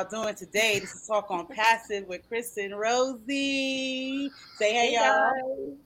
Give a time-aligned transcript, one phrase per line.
[0.00, 0.78] y'all doing today?
[0.78, 4.30] This is Talk OnPassive with Chris and Rosie.
[4.56, 5.76] Say hey, y'all.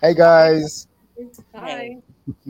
[0.00, 0.88] Hey guys.
[1.54, 1.98] Hi.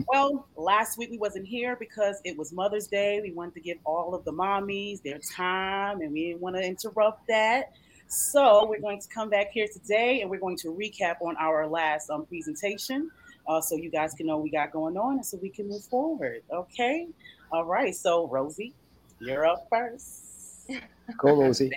[0.07, 3.19] well, last week we wasn't here because it was Mother's Day.
[3.21, 6.63] We wanted to give all of the mommies their time and we didn't want to
[6.63, 7.73] interrupt that.
[8.07, 11.67] So we're going to come back here today and we're going to recap on our
[11.67, 13.11] last um, presentation
[13.45, 15.67] uh, so you guys can know what we got going on and so we can
[15.67, 16.43] move forward.
[16.49, 17.07] Okay.
[17.51, 17.93] All right.
[17.93, 18.73] So, Rosie,
[19.19, 20.26] you're up first.
[21.17, 21.71] Go, Rosie.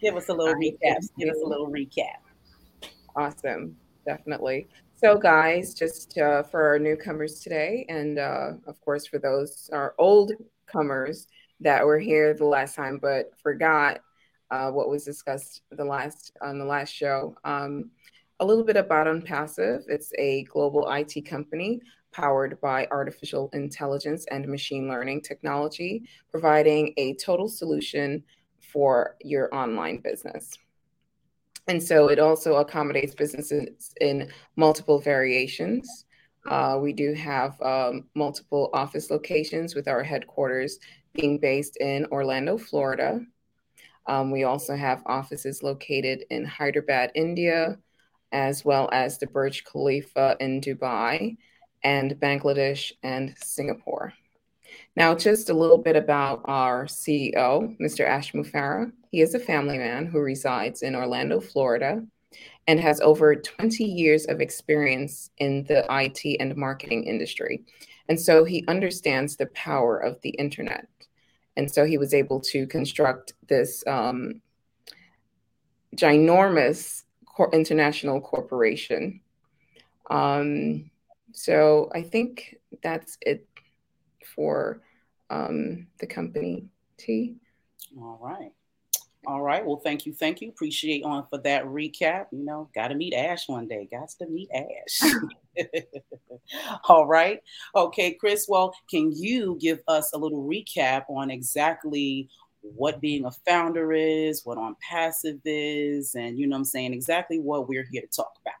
[0.00, 1.08] Give us a little recap.
[1.18, 2.18] Give us a little recap.
[3.14, 3.76] Awesome.
[4.06, 4.68] Definitely.
[4.96, 9.94] So, guys, just uh, for our newcomers today, and uh, of course for those our
[9.98, 10.32] old
[10.66, 11.28] comers
[11.60, 14.00] that were here the last time but forgot
[14.50, 17.36] uh, what was discussed the last on the last show.
[17.44, 17.90] Um,
[18.40, 19.82] a little bit about OnPassive.
[19.88, 21.80] It's a global IT company
[22.18, 28.24] powered by artificial intelligence and machine learning technology, providing a total solution
[28.60, 30.58] for your online business.
[31.68, 36.06] And so it also accommodates businesses in multiple variations.
[36.48, 40.78] Uh, we do have um, multiple office locations with our headquarters
[41.12, 43.20] being based in Orlando, Florida.
[44.06, 47.78] Um, we also have offices located in Hyderabad, India,
[48.32, 51.36] as well as the Burj Khalifa in Dubai
[51.82, 54.12] and Bangladesh and Singapore.
[54.96, 58.06] Now, just a little bit about our CEO, Mr.
[58.06, 58.92] Ash Mufareh.
[59.10, 62.02] He is a family man who resides in Orlando, Florida,
[62.66, 67.64] and has over 20 years of experience in the IT and marketing industry.
[68.08, 70.88] And so he understands the power of the internet.
[71.56, 74.40] And so he was able to construct this um,
[75.96, 77.04] ginormous
[77.52, 79.20] international corporation.
[80.10, 80.90] Um,
[81.38, 83.46] so I think that's it
[84.34, 84.80] for
[85.30, 86.64] um, the company
[86.96, 87.36] T.
[87.96, 88.50] All right.
[89.24, 89.64] All right.
[89.64, 90.12] Well, thank you.
[90.12, 90.48] Thank you.
[90.48, 92.26] Appreciate on for that recap.
[92.32, 93.86] You know, got to meet Ash one day.
[93.88, 95.12] Got to meet Ash.
[96.88, 97.40] All right.
[97.76, 98.46] Okay, Chris.
[98.48, 102.28] Well, can you give us a little recap on exactly
[102.62, 107.38] what being a founder is, what on passive is, and you know I'm saying exactly
[107.38, 108.54] what we're here to talk about.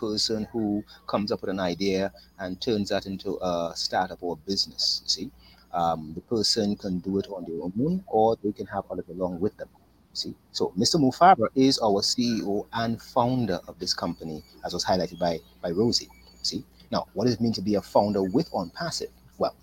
[0.00, 4.48] Person who comes up with an idea and turns that into a startup or a
[4.48, 5.02] business.
[5.06, 5.30] See,
[5.72, 9.40] um, the person can do it on their own, or they can have others along
[9.40, 9.68] with them.
[10.12, 10.96] See, so Mr.
[10.96, 16.08] Mufareh is our CEO and founder of this company, as was highlighted by by Rosie.
[16.42, 19.10] See, now what does it mean to be a founder with OnPassive?
[19.38, 19.54] Well,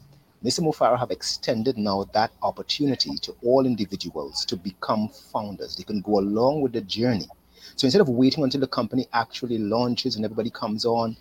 [0.44, 0.62] Mr.
[0.62, 5.76] Mufareh have extended now that opportunity to all individuals to become founders.
[5.76, 7.28] They can go along with the journey.
[7.76, 11.18] So instead of waiting until the company actually launches and everybody comes on,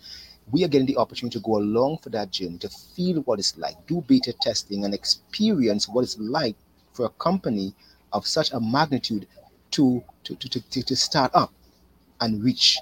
[0.51, 3.57] we are getting the opportunity to go along for that journey, to feel what it's
[3.57, 6.55] like, do beta testing, and experience what it's like
[6.93, 7.73] for a company
[8.13, 9.27] of such a magnitude
[9.71, 11.53] to to, to, to, to start up
[12.21, 12.77] and reach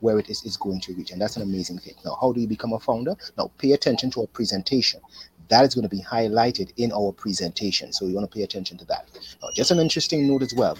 [0.00, 1.10] where it is, is going to reach.
[1.10, 1.94] And that's an amazing thing.
[2.04, 3.14] Now, how do you become a founder?
[3.38, 5.00] Now, pay attention to our presentation.
[5.48, 7.92] That is going to be highlighted in our presentation.
[7.92, 9.08] So you want to pay attention to that.
[9.42, 10.76] Now, just an interesting note as well.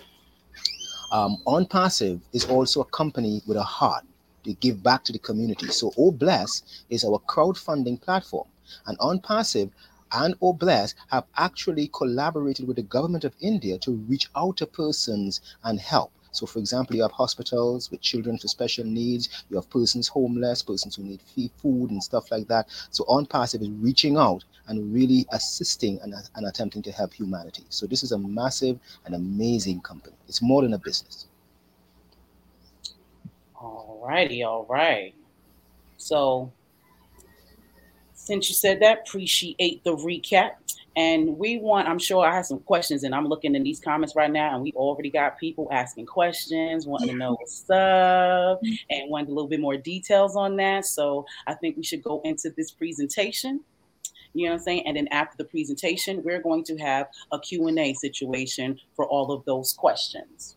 [1.14, 4.02] Um, OnPassive is also a company with a heart
[4.42, 5.68] to give back to the community.
[5.68, 8.48] So OBless is our crowdfunding platform.
[8.86, 9.70] And OnPassive
[10.10, 15.40] and OBless have actually collaborated with the government of India to reach out to persons
[15.62, 16.10] and help.
[16.36, 20.62] So, for example, you have hospitals with children with special needs, you have persons homeless,
[20.62, 21.20] persons who need
[21.62, 22.68] food and stuff like that.
[22.90, 27.64] So, OnPassive is reaching out and really assisting and, and attempting to help humanity.
[27.68, 30.16] So, this is a massive and amazing company.
[30.28, 31.26] It's more than a business.
[33.54, 35.14] All righty, all right.
[35.96, 36.52] So,
[38.14, 40.52] since you said that, appreciate the recap.
[40.96, 44.14] And we want, I'm sure I have some questions, and I'm looking in these comments
[44.14, 48.60] right now, and we already got people asking questions, wanting to know what's up,
[48.90, 50.84] and wanting a little bit more details on that.
[50.84, 53.60] So I think we should go into this presentation.
[54.34, 54.86] You know what I'm saying?
[54.86, 59.44] And then after the presentation, we're going to have a Q&A situation for all of
[59.44, 60.56] those questions.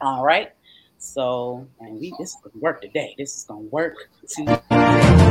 [0.00, 0.52] All right.
[0.98, 3.14] So, and we this is gonna work today.
[3.18, 5.25] This is gonna work today.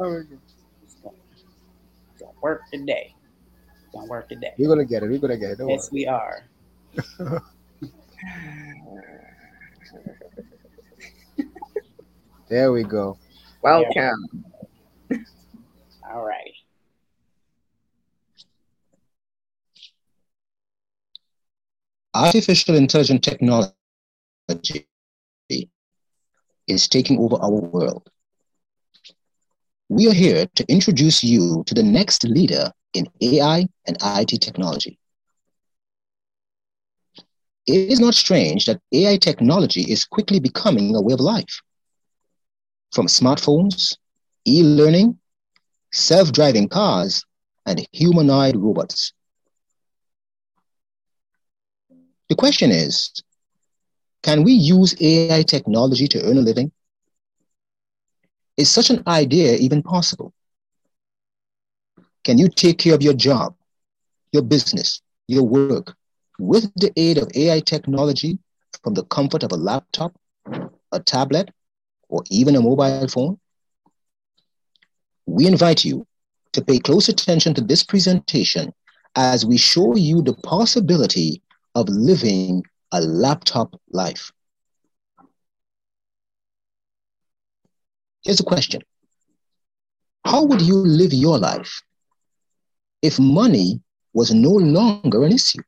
[0.00, 3.14] It's gonna, work today.
[3.84, 4.54] It's gonna work today.
[4.58, 5.10] We're gonna get it.
[5.10, 5.58] We're gonna get it.
[5.58, 6.00] Don't yes, worry.
[6.00, 6.48] we are.
[12.48, 13.18] there we go.
[13.60, 14.46] Welcome.
[16.10, 16.54] All right.
[22.14, 23.76] Artificial intelligence technology
[26.66, 28.10] is taking over our world.
[29.90, 34.98] We are here to introduce you to the next leader in AI and IT technology.
[37.66, 41.60] It is not strange that AI technology is quickly becoming a way of life.
[42.92, 43.96] From smartphones,
[44.46, 45.18] e learning,
[45.92, 47.24] self driving cars,
[47.66, 49.12] and humanoid robots.
[52.28, 53.10] The question is
[54.22, 56.79] can we use AI technology to earn a living?
[58.60, 60.34] Is such an idea even possible?
[62.24, 63.54] Can you take care of your job,
[64.32, 65.96] your business, your work
[66.38, 68.38] with the aid of AI technology
[68.84, 70.14] from the comfort of a laptop,
[70.92, 71.50] a tablet,
[72.10, 73.40] or even a mobile phone?
[75.24, 76.06] We invite you
[76.52, 78.74] to pay close attention to this presentation
[79.16, 81.40] as we show you the possibility
[81.74, 82.62] of living
[82.92, 84.30] a laptop life.
[88.22, 88.82] Here's a question
[90.24, 91.82] How would you live your life
[93.02, 93.80] if money
[94.12, 95.62] was no longer an issue?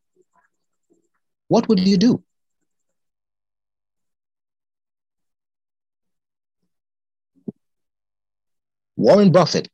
[1.48, 2.22] What would you do?
[8.96, 9.68] Warren Buffett,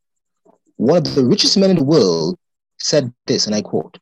[0.76, 2.38] one of the richest men in the world,
[2.78, 3.98] said this, and I quote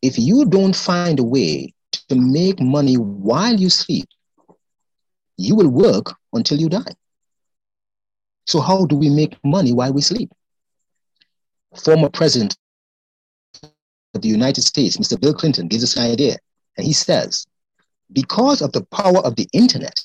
[0.00, 1.74] If you don't find a way
[2.08, 4.08] to make money while you sleep,
[5.36, 6.94] you will work until you die.
[8.46, 10.30] So, how do we make money while we sleep?
[11.82, 12.56] Former President
[14.14, 15.20] of the United States, Mr.
[15.20, 16.36] Bill Clinton, gives us an idea.
[16.76, 17.46] And he says,
[18.12, 19.98] because of the power of the internet,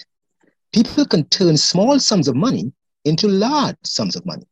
[0.74, 2.72] people can turn small sums of money
[3.06, 4.46] into large sums of money.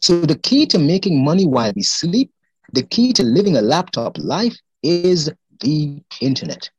[0.00, 2.30] So, the key to making money while we sleep,
[2.72, 5.30] the key to living a laptop life is
[5.60, 6.70] the internet.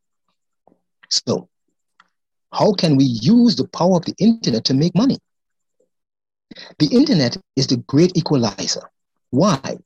[1.10, 1.50] So,
[2.52, 5.18] how can we use the power of the internet to make money?
[6.80, 8.90] The internet is the great equalizer.
[9.30, 9.78] Why?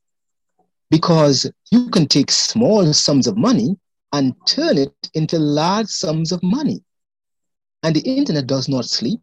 [0.90, 3.76] Because you can take small sums of money
[4.12, 6.82] and turn it into large sums of money.
[7.82, 9.20] And the internet does not sleep,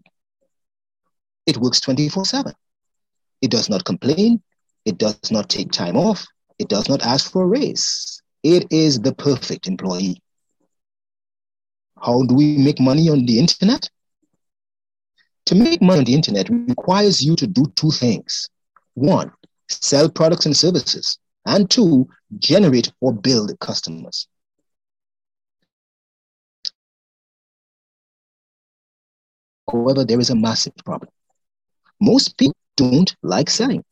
[1.48, 2.54] it works 24 7.
[3.42, 4.42] It does not complain,
[4.86, 6.26] it does not take time off,
[6.60, 8.22] it does not ask for a raise.
[8.44, 10.22] It is the perfect employee.
[12.00, 13.90] How do we make money on the internet?
[15.48, 18.50] To make money on the internet requires you to do two things.
[18.94, 19.32] One,
[19.70, 21.18] sell products and services.
[21.46, 22.08] And two,
[22.38, 24.28] generate or build customers.
[29.72, 31.10] However, there is a massive problem.
[32.00, 33.84] Most people don't like selling.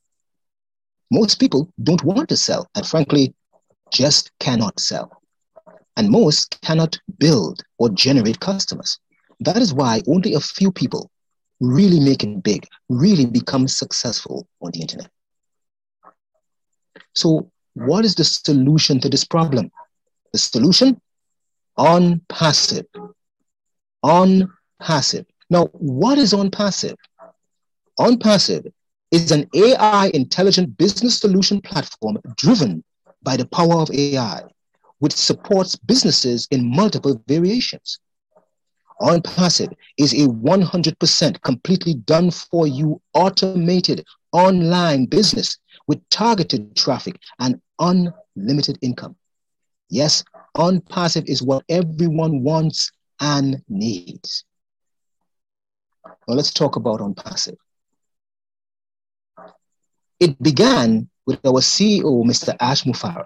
[1.11, 3.33] Most people don't want to sell, and frankly,
[3.91, 5.21] just cannot sell.
[5.97, 8.99] And most cannot build or generate customers.
[9.39, 11.09] That is why only a few people
[11.59, 15.09] really make it big, really become successful on the internet.
[17.15, 19.71] So, what is the solution to this problem?
[20.33, 20.99] The solution?
[21.77, 22.85] OnPassive.
[24.03, 24.51] On
[24.81, 25.25] passive.
[25.49, 26.95] Now, what is on passive?
[27.99, 28.71] OnPassive
[29.11, 32.83] is an AI intelligent business solution platform driven
[33.23, 34.43] by the power of AI,
[34.99, 37.99] which supports businesses in multiple variations.
[39.01, 47.61] OnPassive is a 100% completely done for you automated online business with targeted traffic and
[47.79, 49.15] unlimited income.
[49.89, 50.23] Yes,
[50.57, 54.43] OnPassive is what everyone wants and needs.
[56.27, 57.57] Now let's talk about OnPassive.
[60.19, 62.55] It began with our CEO, Mr.
[62.59, 63.25] Ash Mufareh.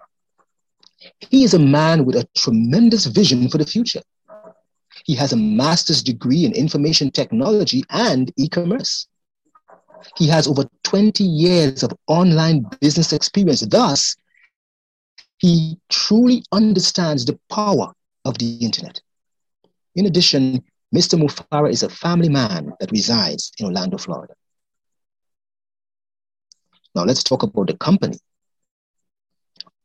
[1.31, 4.01] He is a man with a tremendous vision for the future.
[5.03, 9.07] He has a master's degree in information technology and e commerce.
[10.17, 13.61] He has over 20 years of online business experience.
[13.61, 14.15] Thus,
[15.37, 17.93] he truly understands the power
[18.25, 19.01] of the internet.
[19.95, 20.63] In addition,
[20.95, 21.19] Mr.
[21.19, 24.33] Mufareh is a family man that resides in Orlando, Florida.
[26.95, 28.17] Now, let's talk about the company.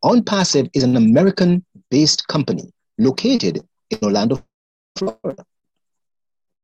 [0.05, 3.61] OnPassive is an American based company located
[3.91, 4.45] in Orlando,
[4.99, 5.45] Florida.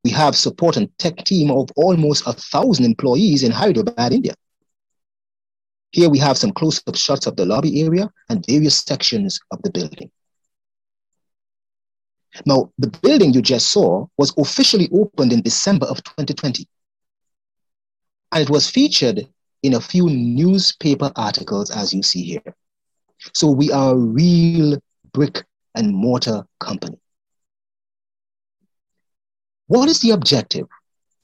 [0.04, 4.34] We have support and tech team of almost a thousand employees in Hyderabad, India.
[5.92, 9.70] Here we have some close-up shots of the lobby area and various sections of the
[9.70, 10.10] building.
[12.44, 16.66] Now, the building you just saw was officially opened in December of 2020.
[18.32, 19.28] And it was featured
[19.62, 22.54] in a few newspaper articles, as you see here.
[23.32, 25.44] So we are a real brick
[25.76, 26.98] and mortar company.
[29.66, 30.66] What is the objective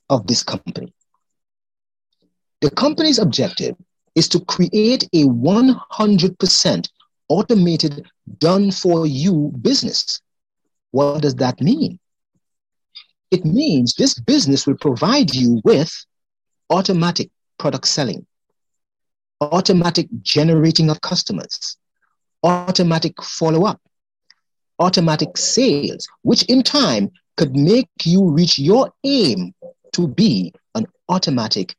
[0.09, 0.93] of this company?
[2.61, 3.77] The company's objective
[4.15, 6.89] is to create a 100%
[7.29, 8.07] automated,
[8.39, 10.21] done for you business.
[10.91, 11.99] What does that mean?
[13.31, 15.93] It means this business will provide you with
[16.69, 18.27] automatic product selling,
[19.41, 21.77] automatic generating of customers,
[22.43, 23.81] automatic follow up,
[24.81, 29.55] automatic sales, which in time could make you reach your aim
[29.93, 31.75] to be an automatic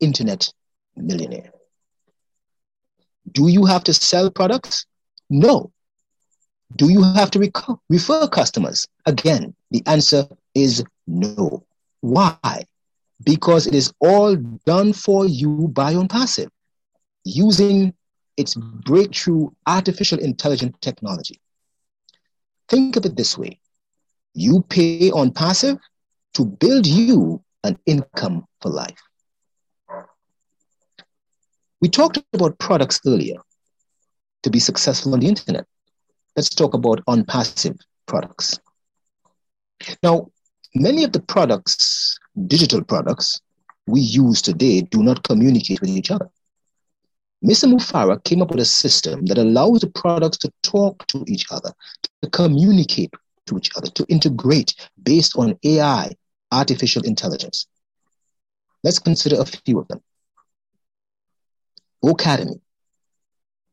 [0.00, 0.52] internet
[0.96, 1.50] millionaire.
[3.32, 4.84] Do you have to sell products?
[5.30, 5.72] No.
[6.76, 8.86] Do you have to rec- refer customers?
[9.06, 11.64] Again, the answer is no.
[12.02, 12.66] Why?
[13.24, 14.36] Because it is all
[14.66, 16.50] done for you by OnPassive
[17.24, 17.94] using
[18.36, 21.40] its breakthrough artificial intelligence technology.
[22.68, 23.58] Think of it this way
[24.34, 25.78] you pay OnPassive
[26.34, 29.00] to build you an income for life.
[31.80, 33.36] We talked about products earlier
[34.42, 35.66] to be successful on the internet.
[36.36, 38.58] Let's talk about OnPassive products.
[40.02, 40.28] Now,
[40.74, 43.40] many of the products, digital products,
[43.86, 46.28] we use today do not communicate with each other.
[47.44, 47.72] Mr.
[47.72, 51.72] Mufareh came up with a system that allows the products to talk to each other,
[52.22, 53.12] to communicate
[53.48, 56.10] to each other, to integrate based on AI,
[56.52, 57.66] artificial intelligence.
[58.84, 60.00] Let's consider a few of them.
[62.04, 62.60] Academy.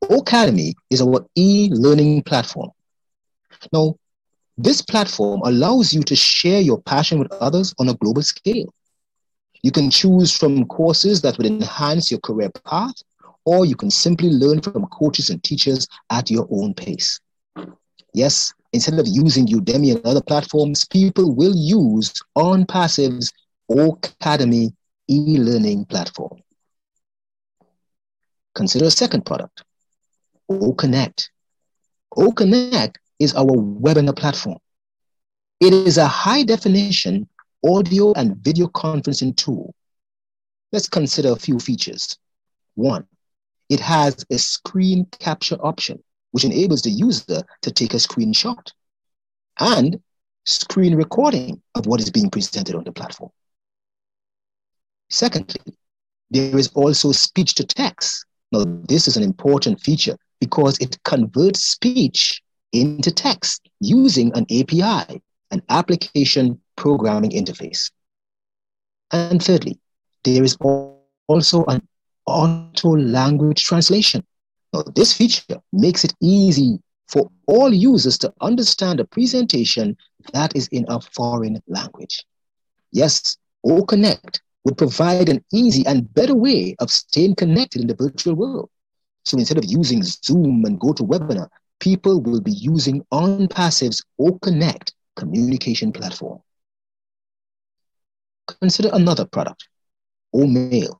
[0.09, 2.71] Academy is our e-learning platform.
[3.71, 3.95] Now,
[4.57, 8.73] this platform allows you to share your passion with others on a global scale.
[9.61, 12.95] You can choose from courses that would enhance your career path,
[13.45, 17.19] or you can simply learn from coaches and teachers at your own pace.
[18.15, 23.29] Yes, instead of using Udemy and other platforms, people will use on OnPassive's
[23.69, 24.71] Academy
[25.09, 26.41] e-learning platform.
[28.53, 29.65] Consider a second product,
[30.49, 31.27] OConnect.
[32.15, 34.59] OConnect is our webinar platform.
[35.59, 37.27] It is a high definition
[37.67, 39.75] audio and video conferencing tool.
[40.71, 42.17] Let's consider a few features.
[42.75, 43.07] One,
[43.67, 46.01] it has a screen capture option,
[46.35, 48.69] which enables the user to take a screenshot
[49.57, 50.01] and
[50.43, 53.31] screen recording of what is being presented on the platform.
[55.09, 55.61] Secondly,
[56.31, 61.63] there is also speech to text, now, this is an important feature because it converts
[61.63, 62.41] speech
[62.73, 67.91] into text using an API, an application programming interface.
[69.11, 69.79] And thirdly,
[70.25, 71.87] there is also an
[72.25, 74.25] auto language translation.
[74.75, 79.95] Now, this feature makes it easy for all users to understand a presentation
[80.33, 82.25] that is in a foreign language.
[82.91, 88.35] Yes, OConnect would provide an easy and better way of staying connected in the virtual
[88.35, 88.69] world.
[89.23, 91.47] So instead of using Zoom and GoToWebinar,
[91.79, 96.41] people will be using OnPassive's OConnect communication platform.
[98.59, 99.69] Consider another product,
[100.35, 100.99] OMail.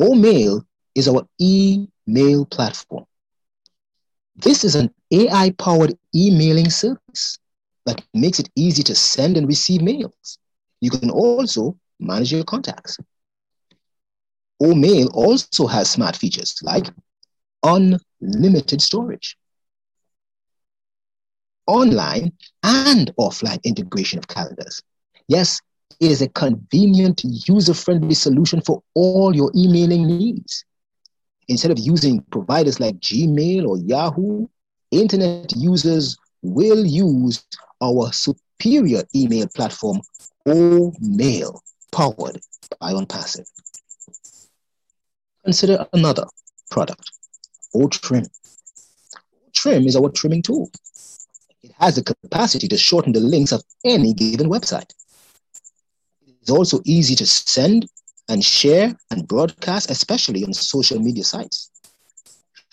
[0.00, 3.04] OMail is our email platform.
[4.36, 7.38] This is an AI powered emailing service
[7.86, 10.38] that makes it easy to send and receive mails.
[10.80, 12.98] You can also manage your contacts.
[14.62, 16.86] OMail also has smart features like
[17.62, 19.36] unlimited storage,
[21.66, 24.82] online and offline integration of calendars.
[25.28, 25.60] Yes,
[26.00, 30.64] it is a convenient, user friendly solution for all your emailing needs.
[31.48, 34.46] Instead of using providers like Gmail or Yahoo,
[34.90, 37.44] internet users will use
[37.82, 40.00] our superior email platform,
[40.46, 41.60] OMail
[41.92, 42.40] powered
[42.80, 43.46] by OnPassive.
[45.44, 46.24] Consider another
[46.70, 47.10] product,
[47.74, 48.28] OTrim.
[49.52, 50.70] Trim is our trimming tool.
[51.62, 54.90] It has the capacity to shorten the links of any given website.
[56.26, 57.88] It is also easy to send
[58.28, 61.70] and share and broadcast, especially on social media sites.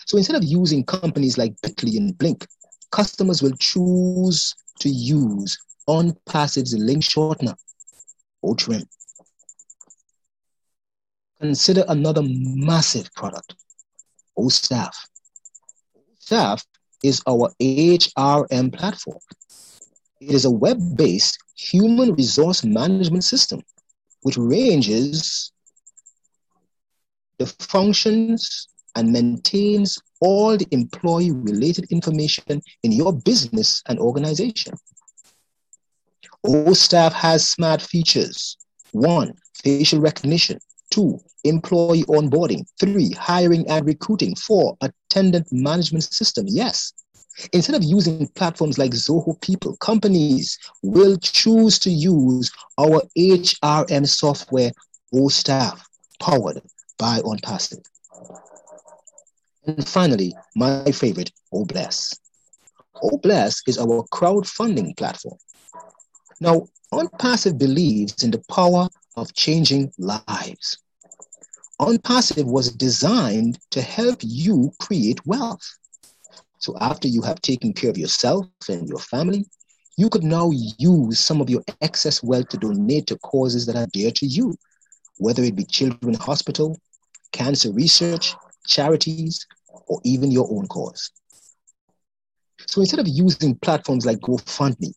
[0.06, 2.46] So instead of using companies like Bitly and Blink,
[2.90, 7.54] customers will choose to use OnPassive's link shortener,
[8.44, 8.84] OTrim.
[11.40, 13.54] Consider another massive product,
[14.38, 14.94] OStaff.
[16.18, 16.64] Staff
[17.02, 19.18] is our HRM platform.
[20.20, 23.60] It is a web-based human resource management system
[24.22, 25.52] which ranges
[27.38, 34.74] the functions and maintains all the employee related information in your business and organization.
[36.46, 38.56] OStaff has smart features.
[38.92, 39.32] One,
[39.62, 40.58] facial recognition.
[40.90, 42.66] Two, employee onboarding.
[42.78, 44.34] Three, hiring and recruiting.
[44.36, 46.46] Four, attendant management system.
[46.48, 46.92] Yes.
[47.52, 54.72] Instead of using platforms like Zoho People, companies will choose to use our HRM software
[55.14, 55.80] OStaff,
[56.20, 56.62] powered
[56.98, 57.84] by OnPassive.
[59.66, 62.18] And finally, my favorite, OBless.
[63.02, 65.38] OBless is our crowdfunding platform.
[66.40, 70.78] Now, OnPassive believes in the power of changing lives.
[71.80, 75.78] OnPassive was designed to help you create wealth.
[76.62, 79.44] So after you have taken care of yourself and your family,
[79.96, 80.48] you could now
[80.78, 84.54] use some of your excess wealth to donate to causes that are dear to you,
[85.18, 86.78] whether it be children hospital,
[87.32, 89.44] cancer research, charities,
[89.88, 91.10] or even your own cause.
[92.68, 94.94] So instead of using platforms like GoFundMe,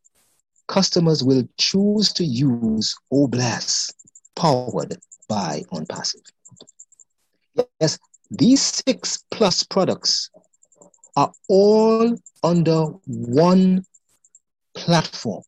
[0.67, 3.91] customers will choose to use OBless,
[4.35, 4.97] powered
[5.27, 6.21] by OnPassive.
[7.79, 7.97] Yes,
[8.29, 10.29] these six plus products
[11.15, 13.85] are all under one
[14.75, 15.43] platform,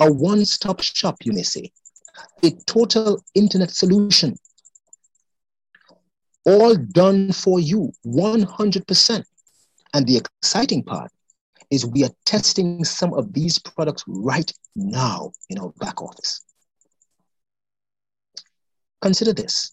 [0.00, 1.70] a one stop shop, you may say,
[2.42, 4.36] a total internet solution,
[6.44, 9.24] all done for you 100%.
[9.94, 11.10] And the exciting part
[11.70, 16.44] is we are testing some of these products right now in our back office.
[19.00, 19.72] Consider this.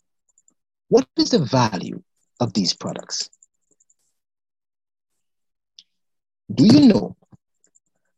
[0.89, 2.01] What is the value
[2.39, 3.29] of these products?
[6.53, 7.15] Do you know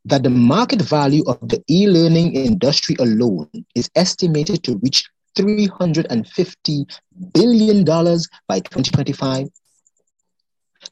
[0.04, 6.98] that the market value of the e-learning industry alone is estimated to reach $350
[7.32, 9.48] billion by 2025?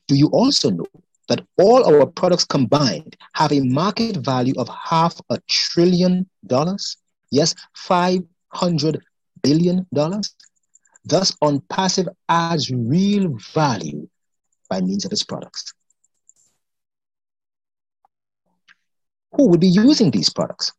[0.08, 0.86] Do you also know
[1.28, 6.96] that all our products combined have a market value of half a trillion dollars?
[7.30, 7.54] Yes,
[7.88, 9.00] $500
[9.42, 9.86] billion.
[9.92, 14.08] Thus, OnPassive adds real value
[14.68, 15.72] by means of its products.
[19.32, 20.72] Who would be using these products?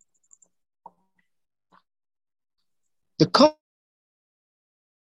[3.19, 3.55] The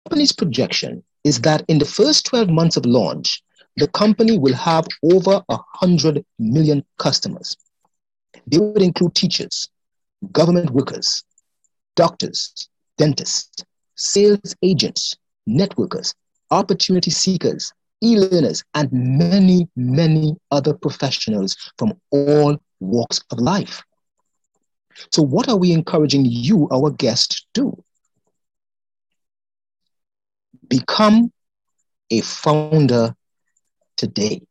[0.07, 3.42] company's projection is that in the first 12 months of launch,
[3.77, 7.57] the company will have over 100 million customers.
[8.47, 9.68] They would include teachers,
[10.33, 11.25] government workers,
[11.97, 12.68] doctors,
[12.99, 13.64] dentists,
[13.97, 15.16] sales agents,
[15.49, 16.14] networkers,
[16.51, 23.83] opportunity seekers, e learners, and many, many other professionals from all walks of life.
[25.11, 27.85] So, what are we encouraging you, our guest, to do?
[30.68, 31.33] Become
[32.11, 33.14] a founder
[33.97, 34.42] today.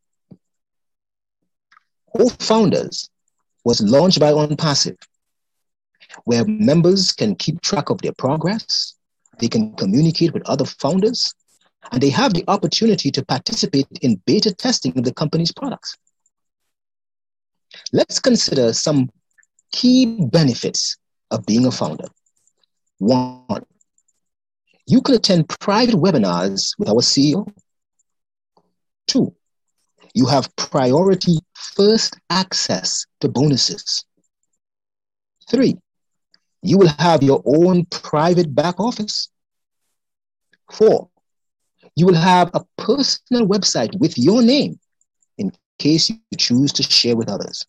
[2.16, 3.10] Co-founders
[3.64, 4.96] was launched by OnPassive,
[6.24, 8.94] where members can keep track of their progress,
[9.38, 11.34] they can communicate with other founders,
[11.90, 15.96] and they have the opportunity to participate in beta testing of the company's products.
[17.94, 19.08] Let's consider some
[19.70, 20.96] key benefits
[21.30, 22.08] of being a founder.
[22.98, 23.64] One,
[24.84, 27.48] you can attend private webinars with our CEO.
[29.06, 29.32] Two,
[30.12, 34.04] you have priority first access to bonuses.
[35.48, 35.76] Three,
[36.62, 39.28] you will have your own private back office.
[40.72, 41.10] Four,
[41.94, 44.80] you will have a personal website with your name
[45.38, 47.64] in case you choose to share with others.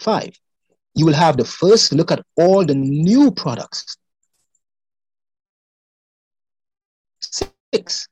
[0.00, 0.38] Five,
[0.94, 3.96] you will have the first look at all the new products.
[7.20, 8.08] Six,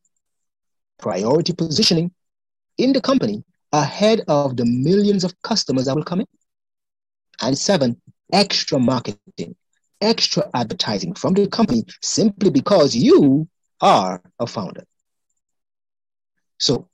[0.98, 2.12] priority positioning
[2.78, 6.26] in the company ahead of the millions of customers that will come in.
[7.40, 8.00] And seven,
[8.32, 9.56] extra marketing,
[10.00, 13.48] extra advertising from the company simply because you
[13.80, 14.84] are a founder.
[16.58, 16.88] So,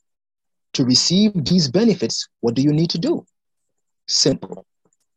[0.75, 3.27] to receive these benefits, what do you need to do?
[4.07, 4.65] Simple.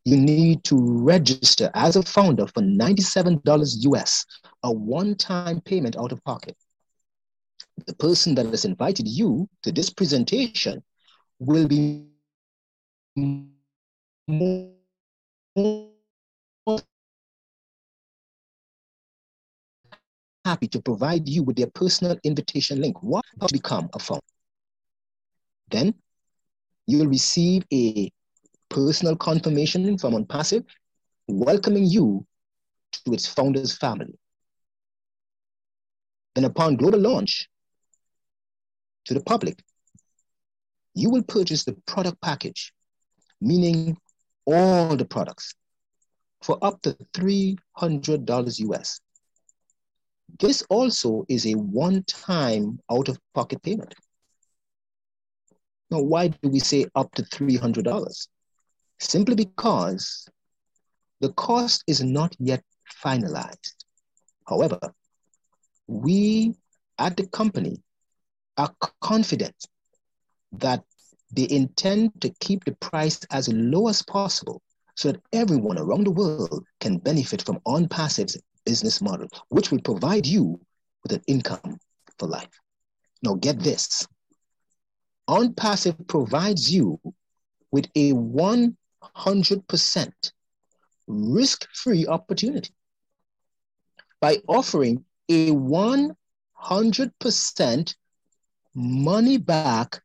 [0.06, 4.26] You need to register as a founder for $97 US,
[4.64, 6.58] a one time payment out of pocket
[7.86, 10.84] the person that has invited you to this presentation
[11.40, 12.06] will be
[20.46, 23.02] happy to provide you with their personal invitation link.
[23.02, 24.22] What to become a founder?
[25.70, 25.94] Then
[26.86, 28.12] you will receive a
[28.74, 30.66] personal confirmation from OnPassive
[31.28, 32.26] welcoming you
[32.92, 34.18] to its founders family.
[36.36, 37.48] Then upon global launch,
[39.06, 39.62] to the public,
[40.96, 42.74] you will purchase the product package,
[43.42, 43.98] meaning
[44.46, 45.54] all the products
[46.42, 49.00] for up to $300 US.
[50.40, 53.94] This also is a one time out of pocket payment.
[55.92, 58.28] Now, why do we say up to $300?
[59.04, 60.28] Simply because
[61.20, 62.64] the cost is not yet
[63.04, 63.76] finalized.
[64.48, 64.80] However,
[65.88, 66.56] we
[66.98, 67.84] at the company
[68.58, 69.56] are confident
[70.54, 70.84] that
[71.32, 74.62] they intend to keep the price as low as possible
[74.96, 80.26] so that everyone around the world can benefit from OnPassive's business model, which will provide
[80.26, 80.60] you
[81.04, 81.78] with an income
[82.18, 82.60] for life.
[83.22, 84.08] Now, get this
[85.30, 87.00] OnPassive provides you
[87.72, 88.14] with a
[89.16, 90.12] 100%
[91.08, 92.74] risk free opportunity
[94.22, 97.96] by offering a 100%
[98.74, 100.02] money back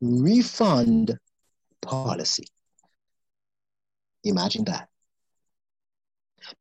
[0.00, 1.18] refund
[1.82, 2.46] policy.
[4.24, 4.88] Imagine that.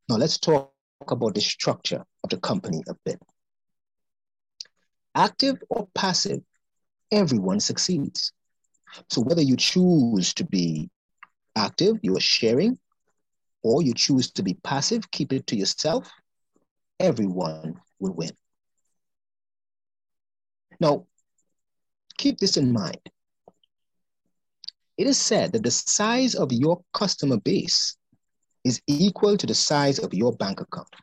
[0.07, 0.71] Now let's talk
[1.07, 3.21] about the structure of the company a bit.
[5.15, 6.41] Active or passive,
[7.11, 8.31] everyone succeeds.
[9.09, 10.89] So whether you choose to be
[11.59, 12.77] active, you are sharing,
[13.61, 16.09] or you choose to be passive, keep it to yourself,
[16.99, 18.31] everyone will win.
[20.79, 21.05] Now,
[22.17, 23.01] keep this in mind.
[24.97, 27.97] It is said that the size of your customer base
[28.63, 30.93] is equal to the size of your bank account.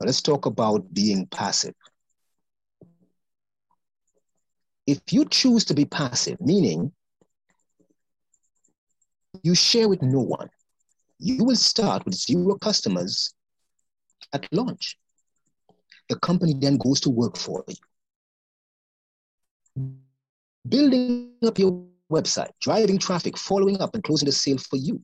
[0.00, 1.74] Now let's talk about being passive.
[4.86, 6.92] If you choose to be passive, meaning
[9.42, 10.48] you share with no one,
[11.18, 13.34] you will start with zero customers
[14.32, 14.98] at launch.
[16.08, 17.74] The company then goes to work for you
[20.68, 25.02] building up your website, driving traffic, following up, and closing the sale for you.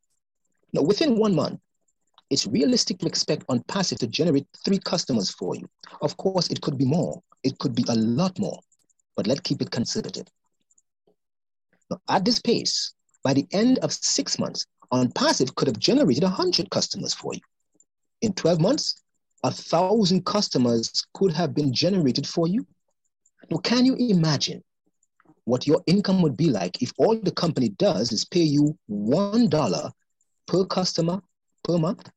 [0.73, 1.61] Now, within one month,
[2.31, 5.69] it's realistic to expect OnPassive to generate three customers for you.
[6.01, 8.61] Of course, it could be more, it could be a lot more,
[9.17, 10.27] but let's keep it conservative.
[11.91, 16.71] Now, at this pace, by the end of six months, OnPassive could have generated 100
[16.71, 17.41] customers for you.
[18.23, 19.03] In 12 months,
[19.45, 22.67] a thousand customers could have been generated for you.
[23.51, 24.63] Now, can you imagine
[25.45, 29.93] what your income would be like if all the company does is pay you $1
[30.47, 31.21] per customer
[31.65, 32.09] per month.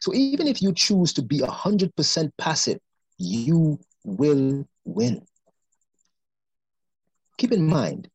[0.00, 2.78] So even if you choose to be 100% passive,
[3.18, 5.26] you will win.
[7.36, 8.08] Keep in mind,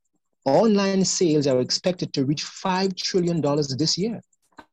[0.45, 3.41] online sales are expected to reach $5 trillion
[3.77, 4.21] this year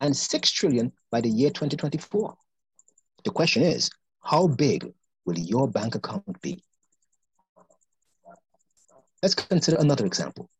[0.01, 2.35] and 6 trillion by the year 2024.
[3.25, 3.91] The question is,
[4.23, 4.93] how big
[5.25, 6.63] will your bank account be?
[9.23, 10.51] Let's consider another example.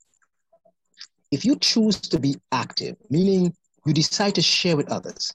[1.31, 5.33] If you choose to be active, meaning you decide to share with others,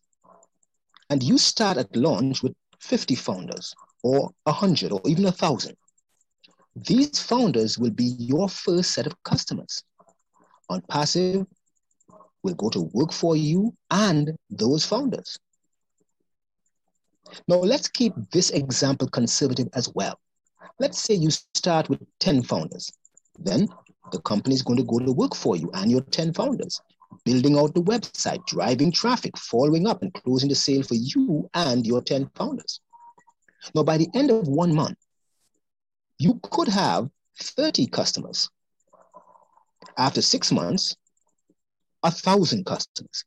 [1.10, 5.76] and you start at launch with 50 founders, or 100, or even 1,000,
[6.86, 9.84] these founders will be your first set of customers.
[10.70, 11.46] OnPassive,
[12.44, 15.40] will go to work for you and those founders.
[17.48, 20.20] Now, let's keep this example conservative as well.
[20.80, 22.92] Let's say you start with 10 founders
[23.40, 23.68] then
[24.12, 26.82] the company is going to go to work for you and your 10 founders,
[27.26, 31.86] building out the website, driving traffic, following up, and closing the sale for you and
[31.86, 32.80] your 10 founders.
[33.76, 34.98] Now, by the end of one month,
[36.20, 38.50] you could have 30 customers.
[39.98, 40.96] After six months,
[42.04, 43.26] a thousand customers.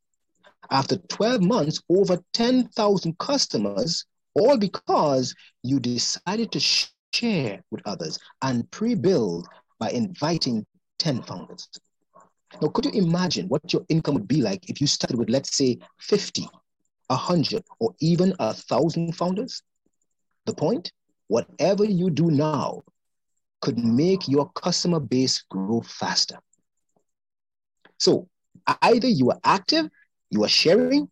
[0.71, 8.71] After 12 months, over 10,000 customers, all because you decided to share with others and
[8.71, 9.49] pre build
[9.79, 10.65] by inviting
[10.99, 11.69] 10 founders.
[12.61, 15.57] Now, could you imagine what your income would be like if you started with, let's
[15.57, 16.49] say, 50,
[17.07, 19.63] 100, or even a 1,000 founders?
[20.47, 20.93] The point?
[21.31, 22.83] Whatever you do now
[23.61, 26.41] could make your customer base grow faster.
[27.99, 28.27] So
[28.83, 29.89] either you are active,
[30.31, 31.09] you are sharing,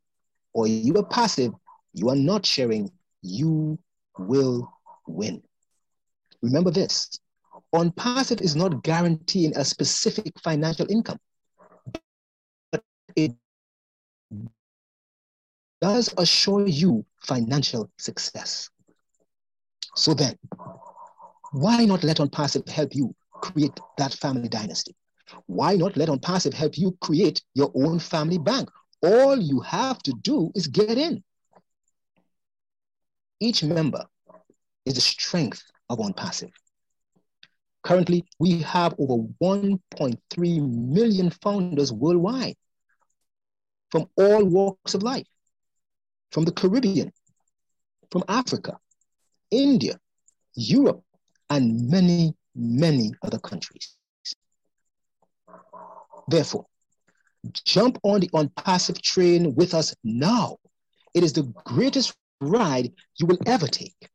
[0.55, 1.53] or you are passive,
[1.93, 2.91] you are not sharing,
[3.23, 3.79] you
[4.19, 4.69] will
[5.07, 5.41] win.
[6.43, 7.21] Remember this
[7.73, 11.21] OnPassive is not guaranteeing a specific financial income,
[12.73, 12.83] but
[13.15, 13.35] it
[15.81, 18.69] does assure you financial success.
[19.99, 20.39] So then,
[21.51, 24.95] why not let OnPassive help you create that family dynasty?
[25.47, 28.71] Why not let OnPassive help you create your own family bank?
[29.03, 31.25] All you have to do is get in.
[33.41, 34.07] Each member
[34.85, 36.53] is the strength of OnPassive.
[37.83, 42.55] Currently, we have over 1.3 million founders worldwide.
[43.91, 45.27] from all walks of life,
[46.31, 47.11] from the Caribbean,
[48.13, 48.79] from Africa,
[49.51, 49.99] India,
[50.55, 51.03] Europe,
[51.51, 53.97] and many, many other countries.
[56.29, 56.67] Therefore,
[57.65, 60.57] jump on the OnPassive train with us now.
[61.15, 64.11] It is the greatest ride you will ever take.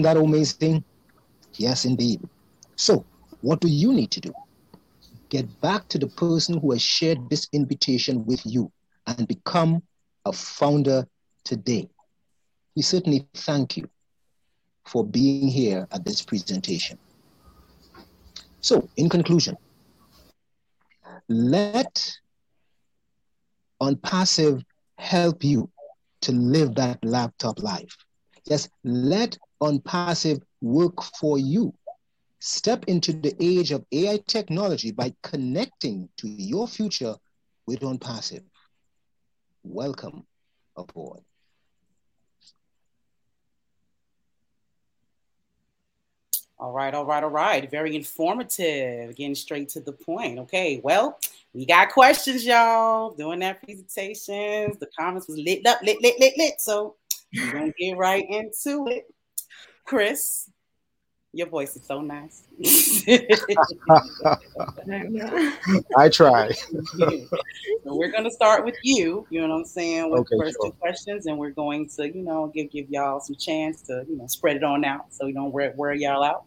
[0.00, 0.82] Wasn't that amazing?
[1.58, 2.22] Yes, indeed.
[2.74, 3.04] So,
[3.42, 4.32] what do you need to do?
[5.28, 8.72] Get back to the person who has shared this invitation with you
[9.06, 9.82] and become
[10.24, 11.06] a founder
[11.44, 11.90] today.
[12.74, 13.90] We certainly thank you
[14.86, 16.98] for being here at this presentation.
[18.62, 19.58] So, in conclusion,
[21.28, 22.10] let
[23.82, 24.62] OnPassive
[24.96, 25.68] help you
[26.22, 27.94] to live that laptop life.
[28.46, 31.74] Yes, let OnPassive work for you.
[32.38, 37.14] Step into the age of AI technology by connecting to your future
[37.66, 38.42] with OnPassive.
[39.62, 40.26] Welcome
[40.76, 41.20] aboard.
[46.58, 47.70] All right, all right, all right.
[47.70, 49.16] Very informative.
[49.16, 50.38] Getting straight to the point.
[50.40, 51.18] Okay, well,
[51.54, 53.12] we got questions, y'all.
[53.12, 54.76] Doing that presentations.
[54.78, 56.60] The comments was lit up, lit, lit, lit, lit.
[56.60, 56.96] So
[57.34, 59.06] we're gonna get right into it.
[59.90, 60.48] Chris,
[61.32, 62.44] your voice is so nice.
[65.96, 66.52] I try.
[66.52, 67.26] so
[67.86, 69.26] we're gonna start with you.
[69.30, 70.08] You know what I'm saying?
[70.08, 70.70] With Okay, the first sure.
[70.70, 74.16] two questions, and we're going to, you know, give give y'all some chance to, you
[74.16, 76.44] know, spread it on out so we don't wear, wear y'all out.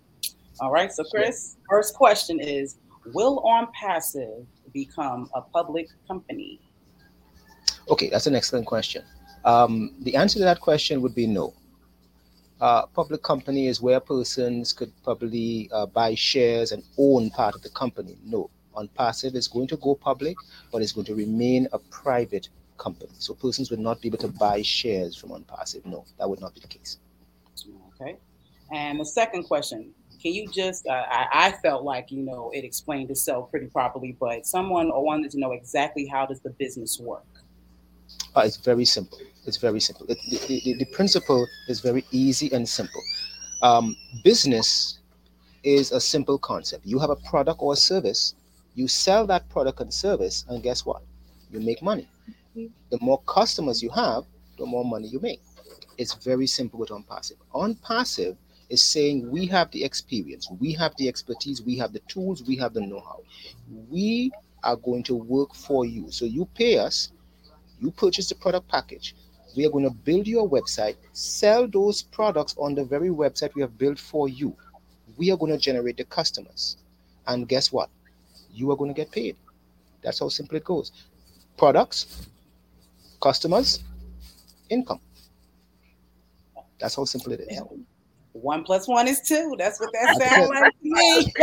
[0.62, 0.90] All right.
[0.90, 1.24] So, Sure.
[1.24, 2.78] Chris, first question is:
[3.14, 6.62] Will OnPassive become a public company?
[7.90, 9.04] Okay, that's an excellent question.
[9.44, 11.54] Um, the answer to that question would be no.
[12.94, 17.70] Public company is where persons could probably uh, buy shares and own part of the
[17.70, 18.18] company.
[18.24, 20.38] No, OnPassive is going to go public,
[20.72, 22.48] but it's going to remain a private
[22.78, 23.12] company.
[23.20, 25.86] So persons would not be able to buy shares from OnPassive.
[25.86, 27.00] No, that would not be the case.
[28.02, 28.18] Okay.
[28.72, 29.92] And the second question,
[30.22, 34.16] can you just, uh, I, I, felt like, you know, it explained itself pretty properly,
[34.18, 37.26] but someone wanted to know exactly how does the business work?
[38.38, 39.20] It's very simple.
[39.46, 40.06] It's very simple.
[40.10, 43.02] It, the, the, the, principle is very easy and simple.
[43.62, 45.00] Um, business
[45.64, 46.86] is a simple concept.
[46.86, 48.36] You have a product or a service,
[48.76, 51.02] you sell that product and service, and guess what?
[51.52, 52.08] You make money.
[52.56, 54.24] The more customers you have,
[54.58, 55.42] the more money you make.
[55.98, 57.38] It's very simple with OnPassive.
[57.54, 58.36] On passive
[58.70, 62.56] is saying we have the experience, we have the expertise, we have the tools, we
[62.58, 63.20] have the know how.
[63.90, 64.32] We
[64.64, 66.10] are going to work for you.
[66.12, 67.12] So you pay us,
[67.84, 69.14] you purchase the product package.
[69.58, 73.62] We are going to build your website, sell those products on the very website we
[73.62, 74.56] have built for you.
[75.18, 76.78] We are going to generate the customers.
[77.28, 77.90] And guess what?
[78.54, 79.36] You are going to get paid.
[80.02, 80.92] That's how simple it goes.
[81.58, 82.28] Products,
[83.22, 83.84] customers,
[84.70, 85.02] income.
[86.80, 87.62] That's how simple it is.
[88.34, 89.56] One plus one is two.
[89.58, 91.34] That's what that sounds like to me.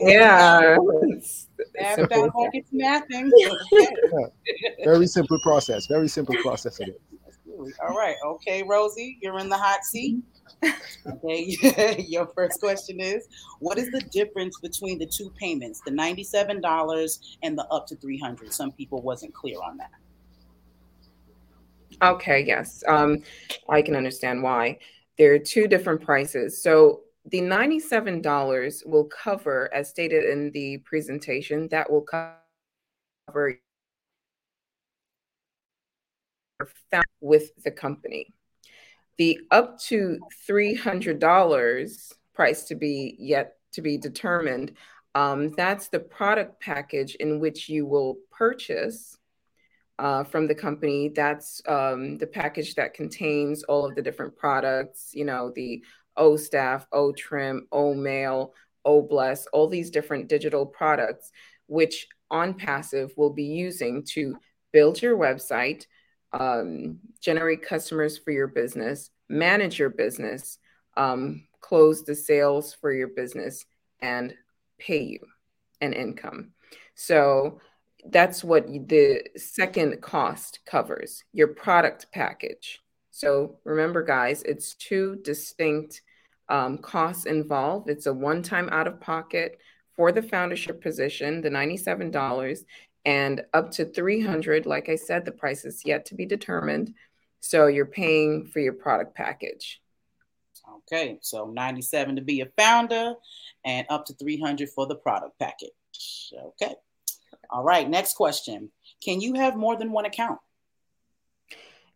[0.12, 0.76] yeah.
[1.78, 3.30] Add that like it's nothing.
[4.84, 5.86] Very simple process.
[5.86, 7.74] Very simple process it is.
[7.86, 8.16] All right.
[8.24, 10.22] Okay, Rosie, you're in the hot seat.
[11.06, 11.96] Okay.
[12.08, 13.28] Your first question is
[13.58, 18.52] what is the difference between the two payments, the $97 and the up to 300?
[18.52, 19.90] Some people wasn't clear on that.
[22.02, 22.82] Okay, yes.
[22.88, 23.22] Um,
[23.68, 24.78] I can understand why.
[25.18, 26.62] There are two different prices.
[26.62, 33.58] So the $97 will cover, as stated in the presentation, that will cover
[37.20, 38.32] with the company.
[39.18, 44.72] The up to $300 price to be yet to be determined,
[45.14, 49.18] um, that's the product package in which you will purchase
[50.02, 51.08] uh, from the company.
[51.14, 55.84] That's um, the package that contains all of the different products, you know, the
[56.16, 58.52] O Staff, O Trim, O Mail,
[58.84, 61.30] O Bless, all these different digital products,
[61.68, 64.36] which OnPassive will be using to
[64.72, 65.86] build your website,
[66.32, 70.58] um, generate customers for your business, manage your business,
[70.96, 73.64] um, close the sales for your business,
[74.00, 74.34] and
[74.78, 75.20] pay you
[75.80, 76.50] an income.
[76.96, 77.60] So
[78.10, 82.80] that's what the second cost covers your product package.
[83.10, 86.02] So remember, guys, it's two distinct
[86.48, 87.88] um, costs involved.
[87.88, 89.58] It's a one time out of pocket
[89.96, 92.64] for the foundership position, the $97,
[93.04, 96.94] and up to 300 Like I said, the price is yet to be determined.
[97.40, 99.80] So you're paying for your product package.
[100.76, 103.14] Okay, so 97 to be a founder
[103.64, 105.70] and up to 300 for the product package.
[106.34, 106.74] Okay.
[107.52, 108.70] All right, next question.
[109.04, 110.38] Can you have more than one account?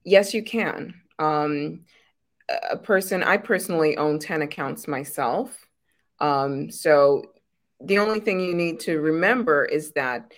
[0.04, 0.94] Yes, you can.
[1.18, 1.86] Um,
[2.70, 5.66] a person, I personally own 10 accounts myself.
[6.20, 7.24] Um, so
[7.80, 10.34] the only thing you need to remember is that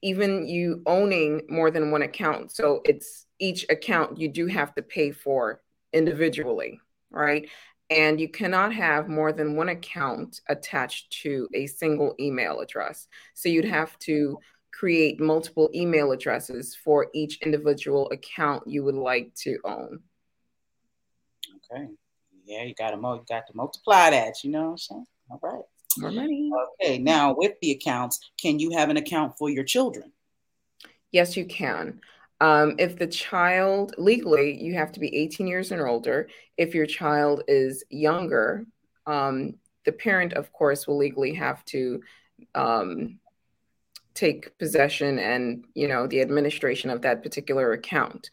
[0.00, 4.82] even you owning more than one account, so it's each account you do have to
[4.82, 5.60] pay for
[5.92, 7.48] individually, right?
[7.90, 13.08] And you cannot have more than one account attached to a single email address.
[13.34, 14.38] So you'd have to
[14.78, 20.00] create multiple email addresses for each individual account you would like to own.
[21.72, 21.88] Okay.
[22.44, 24.42] Yeah, you got to you got to multiply that.
[24.42, 25.06] You know what I'm saying?
[25.30, 25.62] All right.
[25.98, 26.50] More money.
[26.82, 26.98] Okay.
[26.98, 30.12] Now with the accounts, can you have an account for your children?
[31.12, 32.00] Yes, you can.
[32.40, 36.28] Um, if the child legally, you have to be 18 years and older.
[36.56, 38.66] If your child is younger,
[39.06, 39.54] um,
[39.84, 42.02] the parent, of course, will legally have to
[42.54, 43.20] um,
[44.14, 48.30] take possession and you know the administration of that particular account.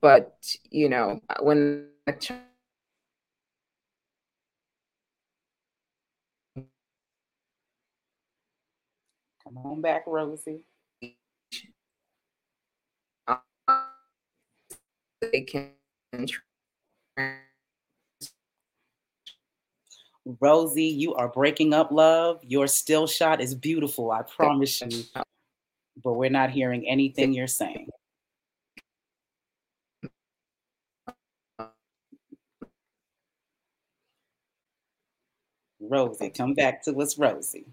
[0.00, 1.88] But you know when
[9.44, 10.60] come on back rosie.
[15.32, 15.72] They can
[20.40, 22.40] Rosie, you are breaking up, love.
[22.42, 24.10] Your still shot is beautiful.
[24.10, 25.04] I promise you.
[26.02, 27.88] But we're not hearing anything you're saying.
[35.80, 37.66] Rosie, come back to us, Rosie.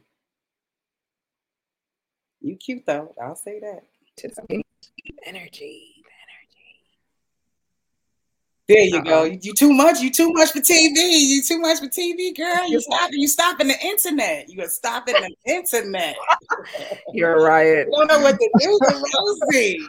[2.41, 3.14] You cute though.
[3.22, 3.84] I'll say that.
[5.26, 6.01] Energy.
[8.72, 9.24] There you uh go.
[9.26, 9.99] You too much.
[9.99, 10.95] You too much for TV.
[10.95, 12.69] You too much for TV, girl.
[12.69, 13.09] You stop.
[13.11, 14.49] You stopping the internet.
[14.49, 16.15] You are stopping the internet.
[17.13, 17.86] You're right.
[17.86, 19.03] You don't know what to do with
[19.51, 19.80] Rosie.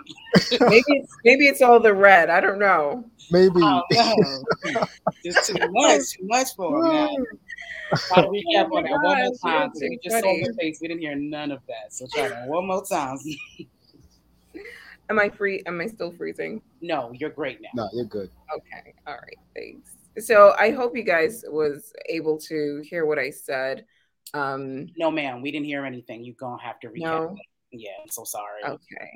[0.61, 2.28] maybe it's maybe it's all the red.
[2.28, 3.05] I don't know.
[3.30, 3.61] Maybe.
[3.62, 4.16] Oh, no.
[5.24, 6.01] Just too much.
[6.18, 6.93] Too much for him.
[6.93, 7.16] Now.
[8.16, 9.70] I'll recap on that one more time.
[9.74, 10.78] We just saw the face.
[10.80, 11.93] We didn't hear none of that.
[11.93, 13.18] So try that one more time.
[15.13, 15.63] Am I free?
[15.67, 16.63] Am I still freezing?
[16.81, 17.69] No, you're great now.
[17.75, 18.31] No, you're good.
[18.57, 18.95] Okay.
[19.07, 19.37] All right.
[19.55, 19.91] Thanks.
[20.27, 23.85] So I hope you guys was able to hear what I said.
[24.33, 26.25] Um No, ma'am, we didn't hear anything.
[26.25, 27.01] You're gonna have to recap.
[27.01, 27.37] No?
[27.73, 28.65] Yeah, I'm so sorry.
[28.65, 29.11] Okay.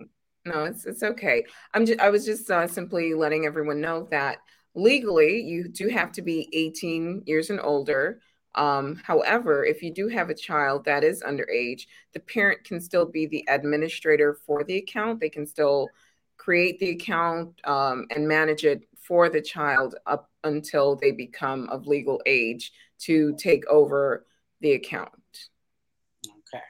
[0.44, 1.47] No, it's it's okay.
[1.72, 4.36] I'm just I was just uh, simply letting everyone know that
[4.74, 8.20] legally you do have to be 18 years and older
[8.57, 13.04] um, however, if you do have a child that is underage, the parent can still
[13.04, 15.20] be the administrator for the account.
[15.20, 15.88] They can still
[16.38, 21.86] create the account um, and manage it for the child up until they become of
[21.86, 24.26] legal age to take over
[24.61, 25.11] the account.
[26.26, 26.64] Okay.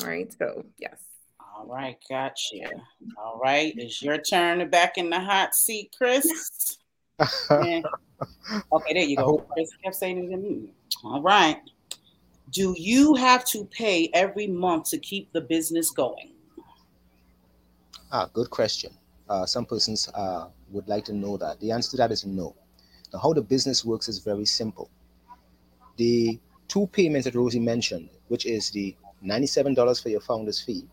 [0.00, 0.32] All right.
[0.32, 1.00] So, yes.
[1.40, 1.96] All right.
[2.08, 2.70] Gotcha.
[3.18, 3.74] All right.
[3.76, 6.78] It's your turn to back in the hot seat, Chris.
[7.50, 7.82] okay.
[8.70, 9.38] There you go.
[9.38, 10.70] Chris kept saying it to me.
[11.04, 11.60] All right.
[12.52, 16.32] Do you have to pay every month to keep the business going?
[18.12, 18.92] Ah, good question.
[19.28, 21.58] Uh, some persons uh, would like to know that.
[21.60, 22.54] The answer to that is no.
[23.12, 24.90] Now, how the business works is very simple.
[25.96, 26.38] The
[26.68, 28.94] two payments that Rosie mentioned, which is the
[29.24, 30.86] $97 for your founder's fee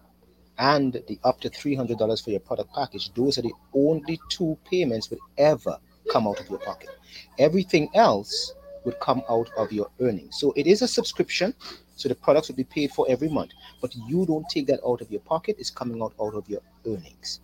[0.57, 5.09] and the up to $300 for your product package, those are the only two payments
[5.09, 5.77] would ever
[6.11, 6.89] come out of your pocket.
[7.37, 8.53] Everything else
[8.86, 10.39] would come out of your earnings.
[10.39, 11.53] So it is a subscription.
[11.95, 15.01] So the products would be paid for every month, but you don't take that out
[15.01, 15.57] of your pocket.
[15.59, 17.39] It's coming out out of your earnings.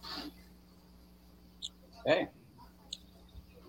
[2.02, 2.28] Okay.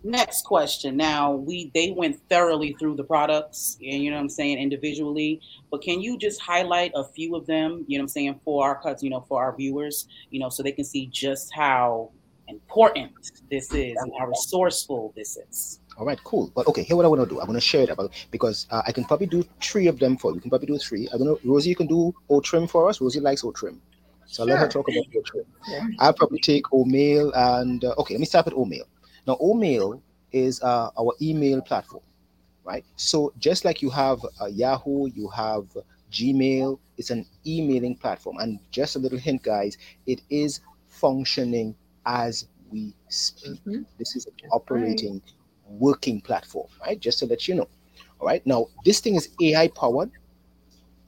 [0.03, 0.97] Next question.
[0.97, 5.43] Now we they went thoroughly through the products, and you know what I'm saying individually.
[5.71, 7.85] But can you just highlight a few of them?
[7.87, 10.49] You know what I'm saying for our cuts, you know, for our viewers, you know,
[10.49, 12.11] so they can see just how
[12.49, 13.13] important
[13.51, 15.80] this is and how resourceful this is.
[16.01, 16.51] All right, cool.
[16.55, 17.41] But okay, here what I want to do.
[17.41, 20.17] I'm going to share it about because uh, I can probably do three of them
[20.17, 20.37] for you.
[20.37, 21.07] We can probably do three.
[21.13, 21.69] I don't know, Rosie.
[21.69, 23.03] You can do O-Trim for us.
[23.03, 23.83] Rosie likes O-Trim,
[24.25, 24.47] so sure.
[24.47, 25.45] let her talk about O-Trim.
[25.69, 25.87] Yeah.
[25.99, 28.15] I'll probably take Omail and uh, okay.
[28.15, 28.85] Let me start with Omail.
[29.27, 30.01] Now, Omail
[30.33, 32.03] is uh, our email platform,
[32.65, 32.83] right?
[32.97, 35.67] So just like you have uh, Yahoo, you have
[36.11, 36.79] Gmail.
[36.97, 39.77] It's an emailing platform, and just a little hint, guys.
[40.07, 41.75] It is functioning
[42.07, 43.61] as we speak.
[43.67, 43.83] Mm-hmm.
[43.99, 45.35] This is operating right.
[45.79, 46.99] Working platform, right?
[46.99, 47.69] Just to let you know.
[48.19, 48.45] All right.
[48.47, 50.11] Now, this thing is AI powered.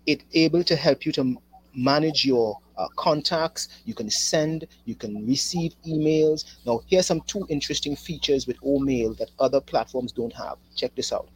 [0.07, 1.37] It able to help you to
[1.75, 3.69] manage your uh, contacts.
[3.85, 6.45] You can send, you can receive emails.
[6.67, 10.57] Now, here's some two interesting features with Omail that other platforms don't have.
[10.77, 11.29] Check this out: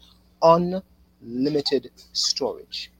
[0.42, 2.90] unlimited storage.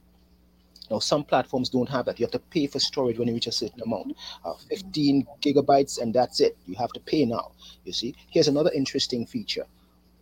[0.89, 2.17] Now, some platforms don't have that.
[2.17, 4.15] You have to pay for storage when you reach a certain amount,
[4.45, 6.55] uh, 15 gigabytes, and that's it.
[6.65, 7.51] You have to pay now.
[7.83, 9.65] You see, here's another interesting feature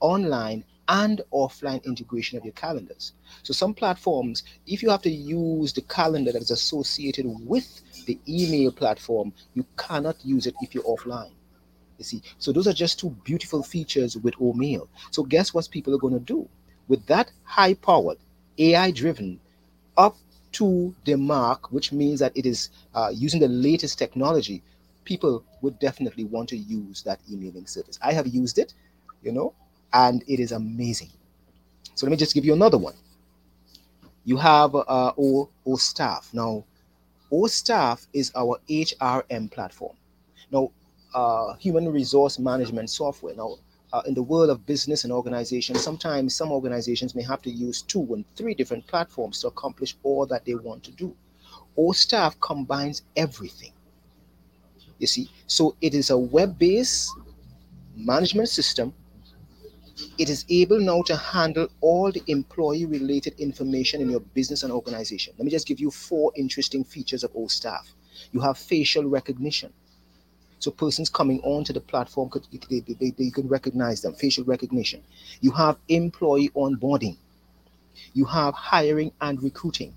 [0.05, 3.13] online and offline integration of your calendars.
[3.41, 8.19] So, some platforms, if you have to use the calendar that is associated with the
[8.27, 11.31] email platform, you cannot use it if you're offline.
[11.97, 14.87] You see, so those are just two beautiful features with Omail.
[15.09, 16.47] So, guess what people are going to do?
[16.87, 18.19] With that high powered,
[18.59, 19.39] AI driven,
[19.97, 20.15] up
[20.53, 24.61] to the mark, which means that it is uh, using the latest technology,
[25.03, 27.97] people would definitely want to use that emailing service.
[28.03, 28.73] I have used it,
[29.23, 29.53] you know,
[29.93, 31.09] and it is amazing.
[31.95, 32.95] So let me just give you another one.
[34.25, 36.29] You have uh, o, o Staff.
[36.33, 36.65] Now,
[37.31, 39.95] O Staff is our HRM platform.
[40.51, 40.71] Now,
[41.13, 43.35] uh, human resource management software.
[43.35, 43.57] Now,
[43.93, 47.81] uh, in the world of business and organization, sometimes some organizations may have to use
[47.81, 51.15] two and three different platforms to accomplish all that they want to do.
[51.77, 53.71] O Staff combines everything.
[54.99, 57.11] You see, so it is a web based
[57.95, 58.93] management system.
[60.17, 64.71] It is able now to handle all the employee related information in your business and
[64.71, 65.33] organization.
[65.37, 67.93] Let me just give you four interesting features of O Staff.
[68.31, 69.71] You have facial recognition
[70.59, 75.03] so persons coming onto the platform could they, they, they can recognize them, facial recognition.
[75.41, 77.17] You have employee onboarding.
[78.13, 79.93] You have hiring and recruiting.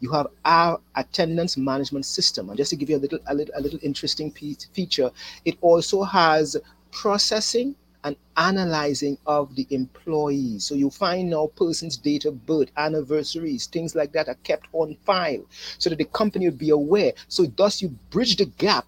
[0.00, 2.48] You have our attendance management system.
[2.48, 5.10] And just to give you a little a little, a little interesting piece, feature,
[5.44, 6.56] it also has
[6.90, 10.64] processing and analyzing of the employees.
[10.64, 14.96] So you find now person's date of birth, anniversaries, things like that are kept on
[15.04, 15.44] file
[15.78, 17.12] so that the company would be aware.
[17.28, 18.86] So thus you bridge the gap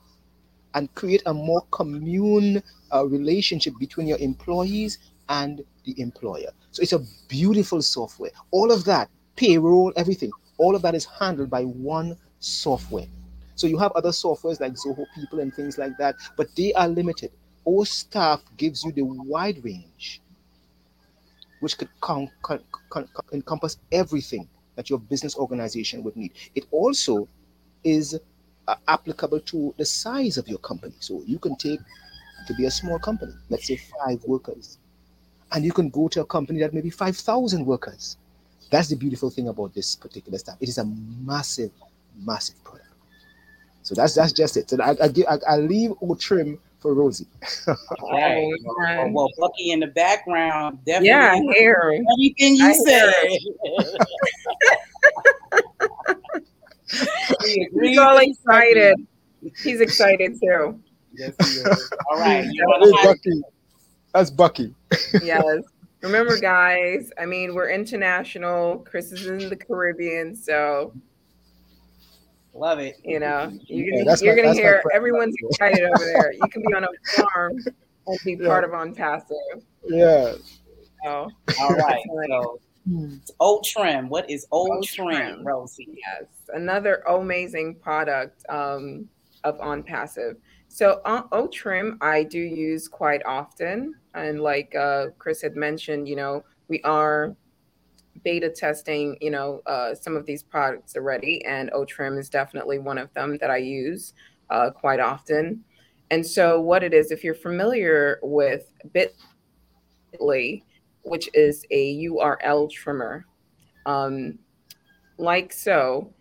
[0.75, 4.99] and create a more commune uh, relationship between your employees
[5.29, 6.51] and the employer.
[6.71, 8.31] So it's a beautiful software.
[8.51, 13.07] All of that, payroll, everything, all of that is handled by one software.
[13.57, 16.89] So you have other softwares like Zoho People and things like that, but they are
[16.89, 17.31] limited.
[17.69, 20.21] Our staff gives you the wide range,
[21.61, 26.33] which could con- con- con- encompass everything that your business organization would need.
[26.55, 27.29] It also
[27.85, 28.19] is
[28.67, 30.95] uh, applicable to the size of your company.
[31.01, 31.81] So you can take
[32.47, 34.79] to be a small company, let's say five workers,
[35.53, 38.17] and you can go to a company that maybe 5,000 workers.
[38.71, 40.57] That's the beautiful thing about this particular stuff.
[40.61, 41.71] It is a massive,
[42.19, 42.89] massive product.
[43.83, 44.71] So that's that's just it.
[44.71, 47.27] So I, I, I, I leave Otrim for Rosie.
[48.13, 48.53] right.
[48.67, 51.09] Oh, well, Bucky in the background, definitely.
[51.09, 53.15] Yeah, I hear everything you said.
[57.81, 58.97] He's all excited.
[59.63, 60.81] He's excited too.
[61.15, 61.93] Yes, he is.
[62.11, 62.47] All right.
[63.05, 63.43] Bucky.
[64.13, 64.75] That's Bucky.
[65.23, 65.63] yes.
[66.03, 68.79] Remember, guys, I mean, we're international.
[68.79, 70.93] Chris is in the Caribbean, so
[72.55, 72.97] love it.
[73.05, 76.33] You know, you're gonna, you're gonna hear everyone's excited over there.
[76.33, 77.59] You can be on a farm
[78.07, 78.47] and be yeah.
[78.47, 79.63] part of OnPassive.
[79.85, 80.35] Yeah.
[81.05, 81.31] So,
[81.61, 82.03] all right.
[82.29, 82.61] So
[83.41, 84.09] O-Trim.
[84.09, 85.89] What is Old, O-Trim, Trim, Rosie?
[85.89, 86.25] Yes,
[86.55, 89.09] another amazing product um,
[89.45, 90.37] of OnPassive.
[90.69, 96.17] So uh, O-Trim, I do use quite often, and like uh, Chris had mentioned, you
[96.17, 97.37] know, we are
[98.25, 102.99] beta testing, you know, uh, some of these products already, and Otrim is definitely one
[102.99, 104.15] of them that I use
[104.51, 105.65] uh, quite often.
[106.11, 110.63] And so, what it is, if you're familiar with Bitly,
[111.03, 113.27] which is a URL trimmer.
[113.87, 114.39] Um,
[115.19, 116.13] like so,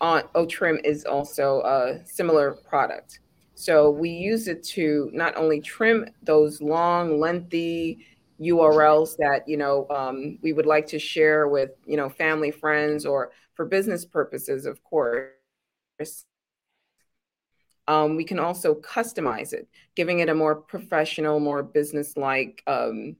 [0.00, 3.20] Otrim is also a similar product.
[3.54, 8.04] So we use it to not only trim those long, lengthy
[8.42, 13.06] URLs that you know um, we would like to share with you know family, friends,
[13.06, 15.30] or for business purposes, of course.
[17.88, 23.16] Um, we can also customize it, giving it a more professional, more business-like um,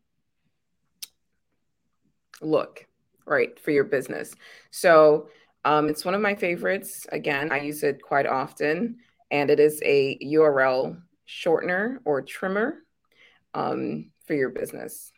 [2.41, 2.87] look,
[3.27, 4.35] right, for your business.
[4.71, 5.29] So
[5.65, 7.07] um, it's one of my favorites.
[7.11, 8.99] Again, I use it quite often,
[9.31, 12.85] and it is a URL shortener or trimmer
[13.55, 15.12] um, for your business.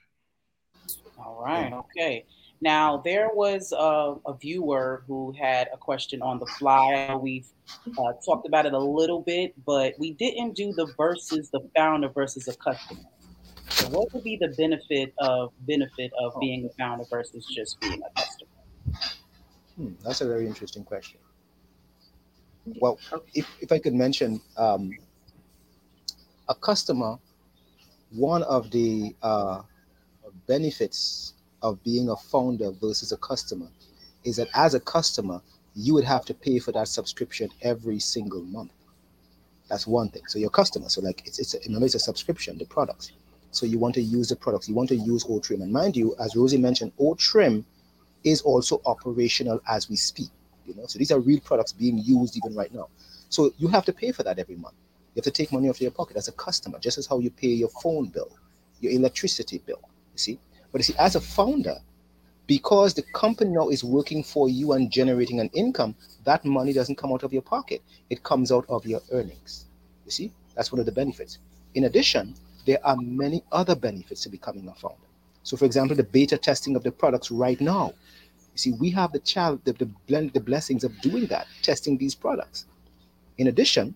[1.19, 1.73] All right.
[1.73, 2.25] Okay.
[2.61, 7.15] Now there was a, a, viewer who had a question on the fly.
[7.15, 7.47] We've
[7.99, 12.09] uh, talked about it a little bit, but we didn't do the versus the founder
[12.09, 13.03] versus a customer.
[13.69, 18.01] So what would be the benefit of benefit of being a founder versus just being
[18.03, 18.51] a customer?
[19.77, 21.19] Hmm, that's a very interesting question.
[22.81, 22.99] Well,
[23.35, 24.91] if, if I could mention um,
[26.49, 27.19] a customer,
[28.11, 29.63] one of the uh,
[30.47, 33.69] benefits of being a founder versus a customer
[34.25, 35.41] is that as a customer,
[35.75, 38.71] you would have to pay for that subscription every single month.
[39.69, 40.23] That's one thing.
[40.29, 43.13] So your customer, so like it's it's a, remember it's a subscription, the products.
[43.51, 45.63] So you want to use the products, you want to use Otrim.
[45.63, 47.65] And mind you, as Rosie mentioned, Otrim
[48.25, 50.29] is also operational as we speak.
[50.67, 52.89] You know, so these are real products being used even right now.
[53.29, 54.75] So you have to pay for that every month.
[55.15, 57.31] You have to take money off your pocket as a customer, just as how you
[57.31, 58.31] pay your phone bill,
[58.81, 59.81] your electricity bill.
[60.15, 60.39] You see,
[60.73, 61.77] but you see, as a founder,
[62.47, 65.95] because the company now is working for you and generating an income,
[66.25, 67.83] that money doesn't come out of your pocket.
[68.11, 69.67] It comes out of your earnings.
[70.05, 71.39] You see, that's one of the benefits.
[71.75, 72.35] In addition,
[72.67, 74.97] there are many other benefits to becoming a founder.
[75.43, 77.93] So, for example, the beta testing of the products right now.
[78.53, 81.99] You see, we have the child, the, the blend, the blessings of doing that, testing
[81.99, 82.67] these products.
[83.39, 83.95] In addition,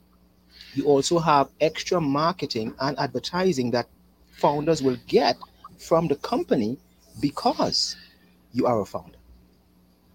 [0.74, 3.88] you also have extra marketing and advertising that
[4.32, 5.36] founders will get
[5.78, 6.78] from the company
[7.20, 7.96] because
[8.52, 9.18] you are a founder.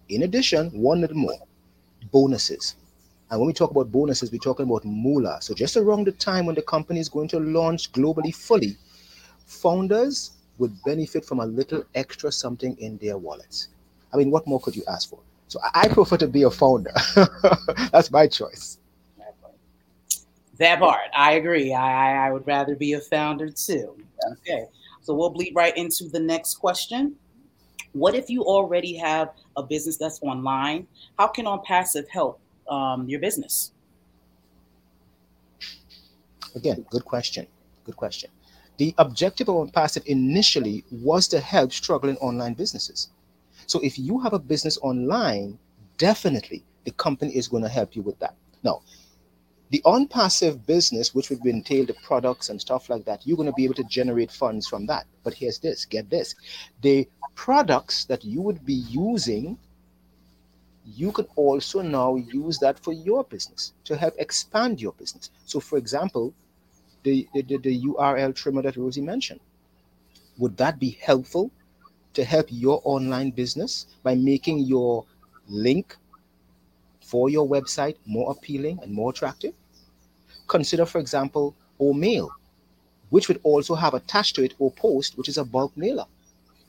[0.08, 1.38] In addition, one little more
[2.12, 2.76] bonuses.
[3.30, 5.38] And when we talk about bonuses, we're talking about moolah.
[5.40, 8.76] So just around the time when the company is going to launch globally fully,
[9.46, 13.68] founders would benefit from a little extra something in their wallets.
[14.12, 15.18] I mean, what more could you ask for?
[15.48, 16.92] So I prefer to be a founder.
[17.92, 18.78] That's my choice.
[20.58, 21.74] That part, I agree.
[21.74, 23.96] I, I would rather be a founder too.
[24.32, 24.66] Okay,
[25.04, 27.14] so we'll bleed right into the next question.
[27.92, 30.86] What if you already have a business that's online?
[31.18, 33.72] How can OnPassive help um, your business?
[36.56, 37.46] Again, good question.
[37.84, 38.30] Good question.
[38.78, 43.10] The objective of OnPassive initially was to help struggling online businesses.
[43.66, 45.58] So if you have a business online,
[45.98, 48.34] definitely the company is going to help you with that.
[48.62, 48.82] Now,
[49.74, 53.52] the OnPassive business, which would entail the products and stuff like that, you're going to
[53.54, 55.04] be able to generate funds from that.
[55.24, 56.36] But here's this get this
[56.80, 59.58] the products that you would be using,
[60.86, 65.30] you can also now use that for your business to help expand your business.
[65.44, 66.32] So, for example,
[67.02, 69.40] the, the, the URL trimmer that Rosie mentioned,
[70.38, 71.50] would that be helpful
[72.12, 75.04] to help your online business by making your
[75.48, 75.96] link
[77.00, 79.52] for your website more appealing and more attractive.
[80.48, 82.28] Consider, for example, Omail,
[83.10, 86.06] which would also have attached to it OPost, which is a bulk mailer.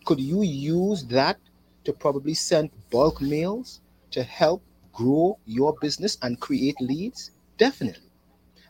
[0.06, 1.38] Could you use that
[1.84, 4.62] to probably send bulk mails to help
[4.94, 7.32] grow your business and create leads?
[7.58, 8.10] Definitely.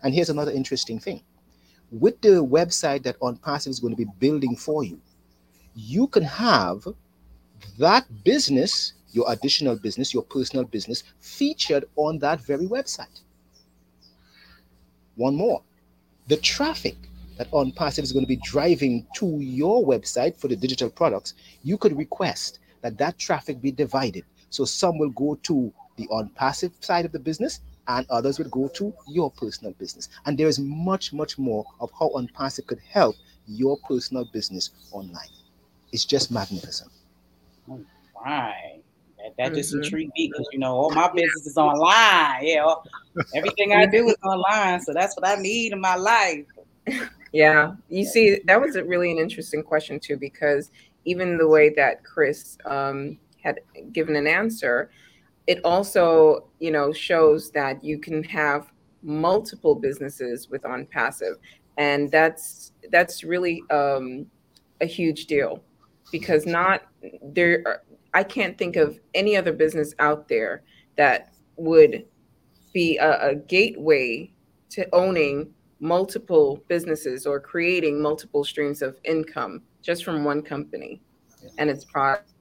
[0.04, 1.24] And here's another interesting thing
[1.92, 5.00] with the website that OnPassive is going to be building for you,
[5.76, 6.86] you can have
[7.78, 13.22] that business, your additional business, your personal business, featured on that very website.
[15.16, 15.62] One more
[16.28, 16.96] the traffic
[17.38, 21.78] that OnPassive is going to be driving to your website for the digital products, you
[21.78, 24.24] could request that that traffic be divided.
[24.50, 28.68] So some will go to the OnPassive side of the business and others will go
[28.70, 30.10] to your personal business.
[30.26, 33.16] And there is much, much more of how OnPassive could help
[33.48, 35.30] your personal business online.
[35.92, 36.92] It's just magnificent.
[38.26, 38.82] Right.
[39.38, 39.84] That, just mm-hmm.
[39.84, 42.40] intrigued me because you know all my business is online.
[42.42, 42.74] Yeah,
[43.36, 46.46] everything I do is online, so that's what I need in my life.
[47.32, 50.72] Yeah, you see, that was a really an interesting question too, because
[51.04, 53.60] even the way that Chris um, had
[53.92, 54.90] given an answer,
[55.48, 58.72] it also, you know, shows that you can have
[59.04, 61.36] multiple businesses with OnPassive,
[61.78, 64.26] and that's that's really um,
[64.82, 65.62] a huge deal
[66.12, 66.84] because not
[67.22, 67.84] there are,
[68.16, 70.64] I can't think of any other business out there
[70.96, 72.06] that would
[72.74, 74.32] be a, a gateway
[74.70, 81.02] to owning multiple businesses or creating multiple streams of income just from one company
[81.58, 82.34] and its products.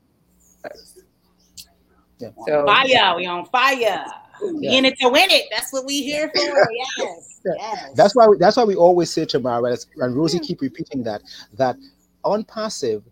[2.19, 2.29] Yeah.
[2.47, 3.75] So fire, we on fire.
[3.77, 4.07] Yeah.
[4.41, 5.47] We in it to win it.
[5.51, 6.69] That's what we here for.
[6.99, 7.41] Yes.
[7.45, 7.91] yes.
[7.97, 10.45] That's why we, that's why we always say Tamara and Rosie hmm.
[10.45, 11.23] keep repeating that
[11.55, 11.77] that
[12.25, 13.03] OnPassive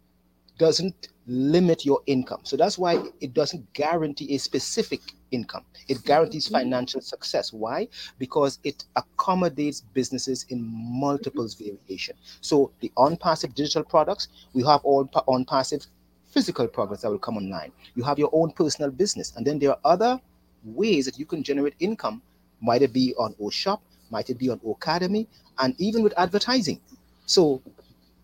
[0.63, 2.41] doesn't limit your income.
[2.45, 5.01] So that's why it doesn't guarantee a specific
[5.33, 5.65] income.
[5.89, 6.55] It guarantees mm-hmm.
[6.55, 7.53] financial success.
[7.53, 7.89] Why?
[8.21, 10.59] Because it accommodates businesses in
[11.07, 12.15] multiples variation.
[12.41, 15.05] So the OnPassive digital products, we have all
[15.37, 15.89] OnPassive
[16.29, 17.73] physical products that will come online.
[17.97, 20.21] You have your own personal business, and then there are other
[20.63, 22.23] ways that you can generate income.
[22.61, 25.27] Might it be on O Shop, might it be on O Academy,
[25.59, 26.81] and even with advertising.
[27.27, 27.61] So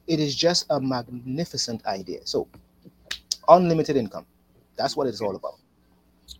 [0.09, 2.21] it is just a magnificent idea.
[2.25, 2.49] So
[3.49, 4.27] unlimited income.
[4.77, 5.55] That's what it's all about.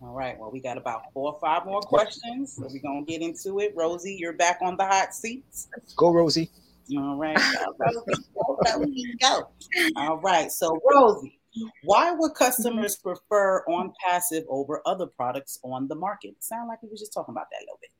[0.01, 0.37] All right.
[0.37, 2.53] Well, we got about four or five more questions.
[2.53, 3.73] So we're gonna get into it.
[3.75, 5.67] Rosie, you're back on the hot seats.
[5.95, 6.49] Go, Rosie.
[6.97, 7.37] All right.
[7.77, 9.49] Rosie, go,
[9.97, 10.51] All right.
[10.51, 11.39] So Rosie,
[11.83, 16.35] why would customers prefer on passive over other products on the market?
[16.39, 17.91] Sound like we were just talking about that a little bit.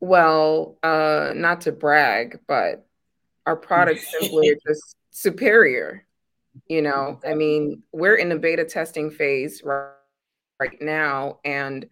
[0.00, 2.87] Well, uh, not to brag, but
[3.48, 6.04] our products simply are just superior.
[6.68, 9.92] You know, I mean, we're in the beta testing phase right,
[10.60, 11.88] right now, and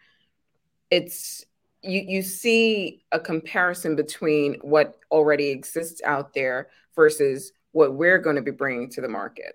[0.91, 1.45] it's
[1.83, 8.37] you you see a comparison between what already exists out there versus what we're going
[8.37, 9.55] to be bringing to the market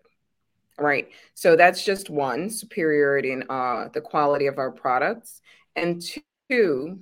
[0.80, 1.10] right?
[1.36, 5.42] So that's just one superiority in uh, the quality of our products.
[5.76, 6.02] And
[6.50, 7.02] two,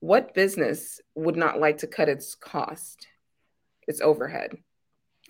[0.00, 3.08] what business would not like to cut its cost,
[3.88, 4.56] its overhead,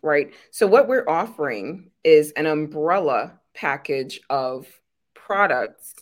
[0.02, 0.34] right?
[0.50, 4.66] So what we're offering is an umbrella package of
[5.14, 5.94] products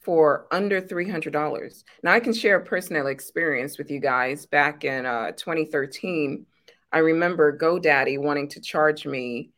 [0.00, 1.84] for under $300.
[2.02, 6.46] Now I can share a personal experience with you guys back in uh, 2013
[6.92, 9.50] I remember GoDaddy wanting to charge me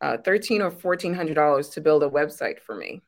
[0.00, 3.02] uh, thirteen or fourteen hundred dollars to build a website for me.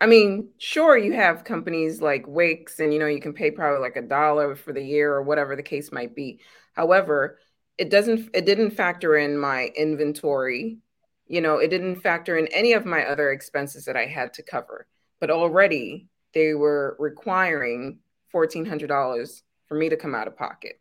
[0.00, 3.80] I mean, sure, you have companies like Wix, and you know you can pay probably
[3.80, 6.40] like a dollar for the year or whatever the case might be.
[6.74, 7.38] However,
[7.78, 10.78] it doesn't it didn't factor in my inventory.
[11.26, 14.42] You know, it didn't factor in any of my other expenses that I had to
[14.42, 14.86] cover.
[15.20, 17.98] But already they were requiring
[18.30, 20.80] fourteen hundred dollars for me to come out of pocket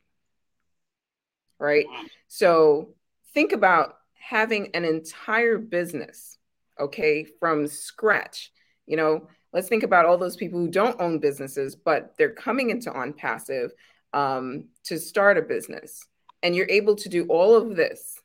[1.59, 1.85] right?
[2.27, 2.89] So
[3.33, 6.37] think about having an entire business,
[6.79, 8.51] okay, from scratch.
[8.89, 12.69] You know, let's think about all those people who don't own businesses, but they're coming
[12.69, 13.69] into OnPassive
[14.13, 16.05] um, to start a business.
[16.43, 18.15] And you're able to do all of this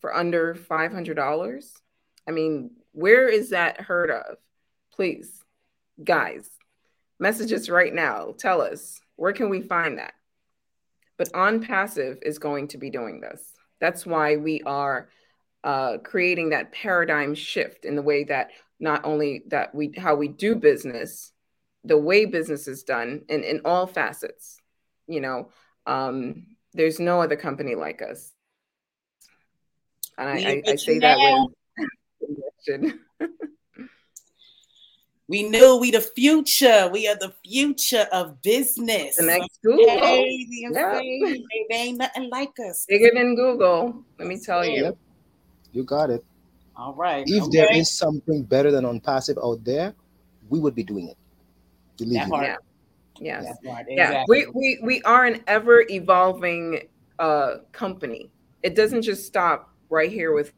[0.00, 1.72] for under $500
[2.26, 4.36] i mean where is that heard of?
[4.94, 5.42] Please
[6.02, 6.48] guys
[7.18, 8.34] message us right now.
[8.38, 10.14] Tell us where can we find that?
[11.16, 13.52] But OnPassive is going to be doing this.
[13.80, 15.08] That's why we are
[15.62, 18.50] uh, creating that paradigm shift in the way that
[18.84, 21.32] not only that we how we do business
[21.84, 24.60] the way business is done in, in all facets
[25.08, 25.48] you know
[25.86, 28.32] um, there's no other company like us
[30.16, 31.48] and I, I, I say that
[32.20, 32.92] with
[35.26, 36.90] We knew we the future.
[36.92, 39.16] We are the future of business.
[39.16, 39.88] The next Google.
[39.88, 41.00] Hey, yeah.
[41.00, 42.84] they, they ain't nothing like us.
[42.86, 44.04] Bigger than Google.
[44.18, 44.84] Let me tell you.
[44.84, 44.98] Yep.
[45.72, 46.22] You got it.
[46.76, 47.24] All right.
[47.26, 47.58] If okay.
[47.58, 49.94] there is something better than OnPassive out there,
[50.48, 51.16] we would be doing it.
[51.96, 52.38] Believe that me.
[52.42, 52.56] Yeah.
[53.20, 53.56] Yes.
[53.62, 53.94] Exactly.
[53.96, 54.24] Yeah.
[54.28, 58.30] We, we we are an ever evolving uh company.
[58.62, 60.52] It doesn't just stop right here with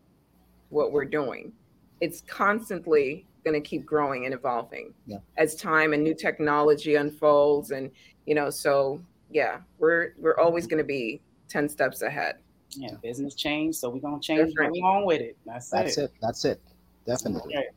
[0.71, 1.53] what we're doing.
[2.01, 5.19] It's constantly going to keep growing and evolving yeah.
[5.37, 7.93] as time and new technology unfolds and
[8.27, 9.01] you know so
[9.31, 12.39] yeah we're we're always going to be 10 steps ahead
[12.77, 14.71] yeah business change so we're going to change right.
[14.71, 16.05] along with it that's, that's it.
[16.05, 16.61] it that's it
[17.07, 17.69] definitely okay.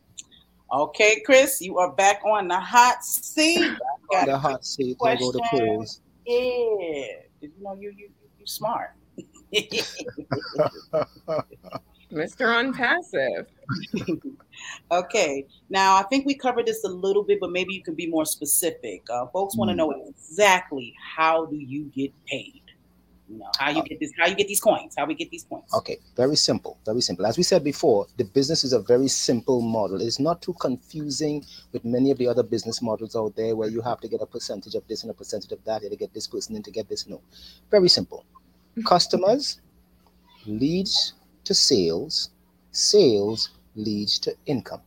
[0.74, 3.72] okay chris you are back on the hot seat
[4.26, 6.36] the hot seat I go to pause yeah
[7.42, 8.92] you know you you you smart
[12.12, 12.74] Mr.
[12.74, 13.46] OnPassive.
[14.92, 15.46] okay.
[15.70, 18.26] Now, I think we covered this a little bit, but maybe you can be more
[18.26, 19.04] specific.
[19.10, 22.64] Uh, folks want to know exactly how do you get paid?
[23.30, 25.30] You know, how you uh, get this, how you get these coins, how we get
[25.30, 25.72] these coins.
[25.74, 27.28] Okay, very simple, very simple.
[27.28, 30.02] As we said before, the business is a very simple model.
[30.02, 33.82] It's not too confusing with many of the other business models out there where you
[33.82, 36.26] have to get a percentage of this and a percentage of that to get this
[36.26, 37.08] person in to get this.
[37.08, 37.22] No,
[37.70, 38.26] very simple.
[38.72, 38.88] Mm-hmm.
[38.88, 39.62] Customers,
[40.48, 41.14] leads,
[41.44, 42.32] to sales,
[42.72, 44.82] sales leads to income.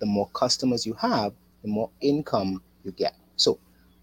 [0.00, 3.14] The more customers you have, the more income you get.
[3.36, 3.58] So,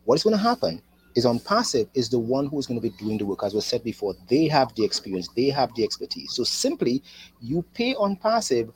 [0.06, 0.82] what is going to happen
[1.18, 3.44] is OnPassive is the one who's going to be doing the work.
[3.44, 6.32] As was said before, they have the experience, they have the expertise.
[6.34, 7.02] So, simply
[7.42, 8.72] you pay OnPassive,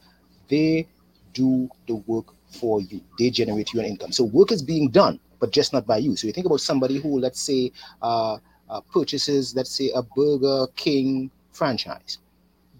[0.50, 0.88] they
[1.34, 4.12] do the work for you, they generate you an income.
[4.12, 6.16] So, work is being done, but just not by you.
[6.16, 7.72] So, you think about somebody who, let's say,
[8.02, 8.38] uh,
[8.70, 12.18] uh, purchases, let's say, a Burger King franchise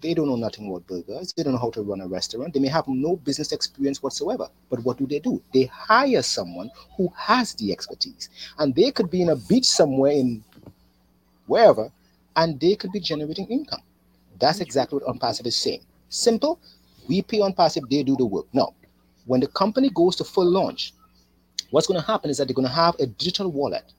[0.02, 1.32] they don't know nothing about burgers.
[1.32, 2.52] They don't know how to run a restaurant.
[2.52, 4.48] They may have no business experience whatsoever.
[4.68, 5.40] But what do they do?
[5.54, 8.28] They hire someone who has the expertise.
[8.58, 10.42] And they could be in a beach somewhere in
[11.46, 11.90] wherever,
[12.36, 13.82] and they could be generating income.
[14.40, 15.82] That's exactly what OnPassive is saying.
[16.08, 16.58] Simple.
[17.08, 18.46] We pay OnPassive, they do the work.
[18.52, 18.74] Now,
[19.26, 20.94] when the company goes to full launch,
[21.70, 23.92] what's going to happen is that they're going to have a digital wallet.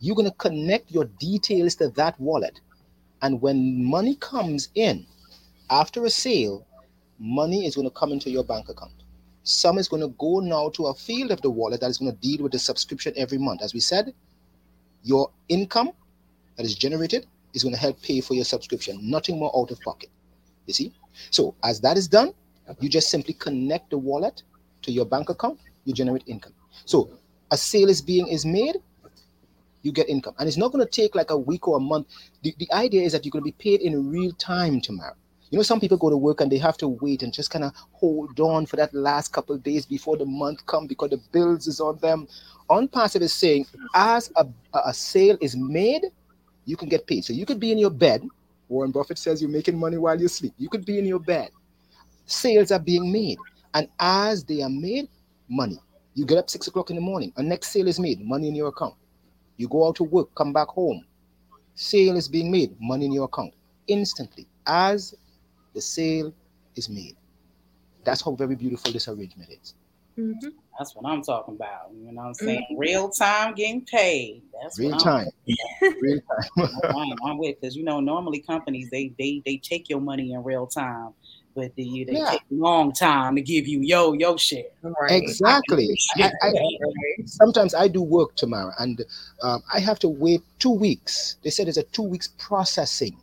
[0.00, 2.60] You're going to connect your details to that wallet.
[3.22, 5.06] And when money comes in,
[5.70, 6.66] after a sale,
[7.18, 8.92] money is going to come into your bank account.
[9.42, 12.12] Some is going to go now to a field of the wallet that is going
[12.12, 13.62] to deal with the subscription every month.
[13.62, 14.12] As we said,
[15.02, 15.92] your income
[16.56, 19.80] that is generated is going to help pay for your subscription, nothing more out of
[19.80, 20.10] pocket.
[20.66, 20.92] You see?
[21.30, 22.34] So, as that is done,
[22.80, 24.42] you just simply connect the wallet
[24.82, 26.52] to your bank account, you generate income.
[26.84, 27.10] So,
[27.50, 28.76] a sale is being is made,
[29.82, 30.34] you get income.
[30.38, 32.08] And it's not going to take like a week or a month.
[32.42, 35.16] The, the idea is that you're going to be paid in real time tomorrow.
[35.50, 37.64] You know, some people go to work and they have to wait and just kind
[37.64, 41.66] of hold on for that last couple days before the month come because the bills
[41.66, 42.28] is on them.
[42.68, 44.46] OnPassive is saying, as a,
[44.84, 46.04] a sale is made,
[46.66, 47.24] you can get paid.
[47.24, 48.22] So you could be in your bed.
[48.68, 50.52] Warren Buffett says you're making money while you sleep.
[50.58, 51.50] You could be in your bed.
[52.26, 53.38] Sales are being made.
[53.72, 55.08] And as they are made,
[55.48, 55.78] money.
[56.14, 58.54] You get up six o'clock in the morning, a next sale is made, money in
[58.54, 58.94] your account.
[59.56, 61.04] You go out to work, come back home,
[61.76, 63.54] sale is being made, money in your account
[63.86, 65.14] instantly as
[65.74, 66.32] the sale
[66.76, 67.16] is made.
[68.04, 69.74] That's how very beautiful this arrangement is.
[70.18, 70.48] Mm-hmm.
[70.78, 71.90] That's what I'm talking about.
[71.94, 72.66] You know what I'm saying?
[72.72, 72.80] Mm-hmm.
[72.80, 74.42] Real time getting paid.
[74.60, 75.28] That's real time.
[76.00, 76.68] real time.
[76.84, 80.42] I'm, I'm with because you know normally companies they they they take your money in
[80.42, 81.10] real time,
[81.54, 82.30] but the, they yeah.
[82.30, 84.64] take a long time to give you yo yo share.
[84.82, 85.22] Right.
[85.22, 85.96] Exactly.
[86.16, 86.52] I, I,
[87.26, 89.04] sometimes I do work tomorrow, and
[89.42, 91.36] um, I have to wait two weeks.
[91.44, 93.16] They said it's a two weeks processing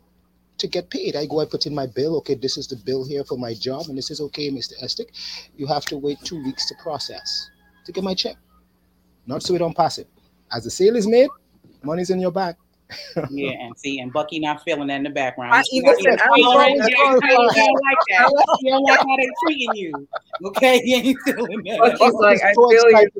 [0.58, 1.16] to get paid.
[1.16, 2.16] I go, I put in my bill.
[2.18, 4.72] Okay, this is the bill here for my job, and this is okay, Mr.
[4.82, 5.12] Estick.
[5.56, 7.50] You have to wait two weeks to process
[7.84, 8.36] to get my check.
[9.26, 10.08] Not so we don't pass it
[10.52, 11.28] As the sale is made,
[11.82, 12.56] money's in your bank.
[13.30, 15.54] Yeah, and see, and Bucky not feeling that in the background.
[15.54, 18.46] I, listen, I don't like that.
[18.60, 20.08] You don't like how they treating you.
[20.44, 21.78] Okay, he ain't feeling that.
[21.78, 23.10] Bucky's like, I feel you,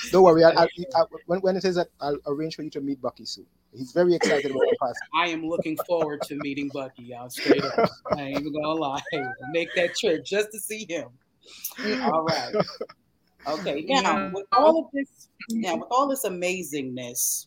[0.12, 0.44] don't worry.
[0.44, 3.24] I, I, I, when, when it is that, I'll arrange for you to meet Bucky
[3.24, 3.46] soon.
[3.76, 4.98] He's very excited about the past.
[5.14, 7.04] I am looking forward to meeting Bucky.
[7.04, 7.90] Y'all straight up.
[8.16, 9.00] I ain't even gonna lie.
[9.50, 11.08] Make that trip just to see him.
[12.02, 12.54] All right.
[13.46, 13.84] Okay.
[13.88, 17.46] Now, with all of this, now with all this amazingness,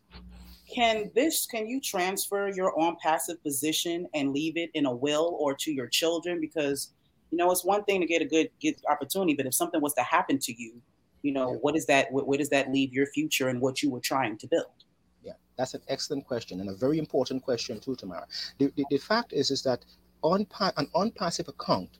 [0.73, 5.55] can this can you transfer your OnPassive position and leave it in a will or
[5.55, 6.39] to your children?
[6.41, 6.93] Because
[7.31, 9.93] you know it's one thing to get a good get opportunity, but if something was
[9.95, 10.81] to happen to you,
[11.21, 12.11] you know what is that?
[12.11, 14.83] Where does that leave your future and what you were trying to build?
[15.23, 18.27] Yeah, that's an excellent question and a very important question too, Tamara.
[18.59, 19.85] The, the, the fact is is that
[20.21, 20.45] on
[20.77, 21.99] an OnPassive account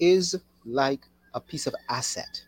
[0.00, 2.42] is like a piece of asset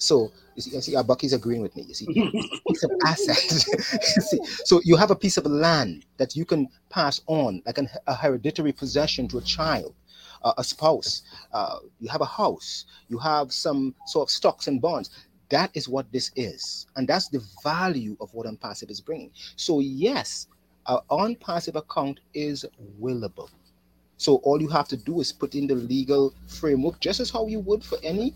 [0.00, 1.82] so you see, you see, Bucky's agreeing with me.
[1.82, 3.36] You see, piece of asset.
[4.02, 7.88] see, so you have a piece of land that you can pass on, like an,
[8.06, 9.94] a hereditary possession to a child,
[10.42, 11.22] uh, a spouse.
[11.52, 12.86] Uh, you have a house.
[13.08, 15.10] You have some sort of stocks and bonds.
[15.50, 19.32] That is what this is, and that's the value of what OnPassive is bringing.
[19.56, 20.46] So yes,
[20.86, 22.64] our OnPassive account is
[23.00, 23.50] willable.
[24.16, 27.46] So all you have to do is put in the legal framework, just as how
[27.46, 28.34] you would for any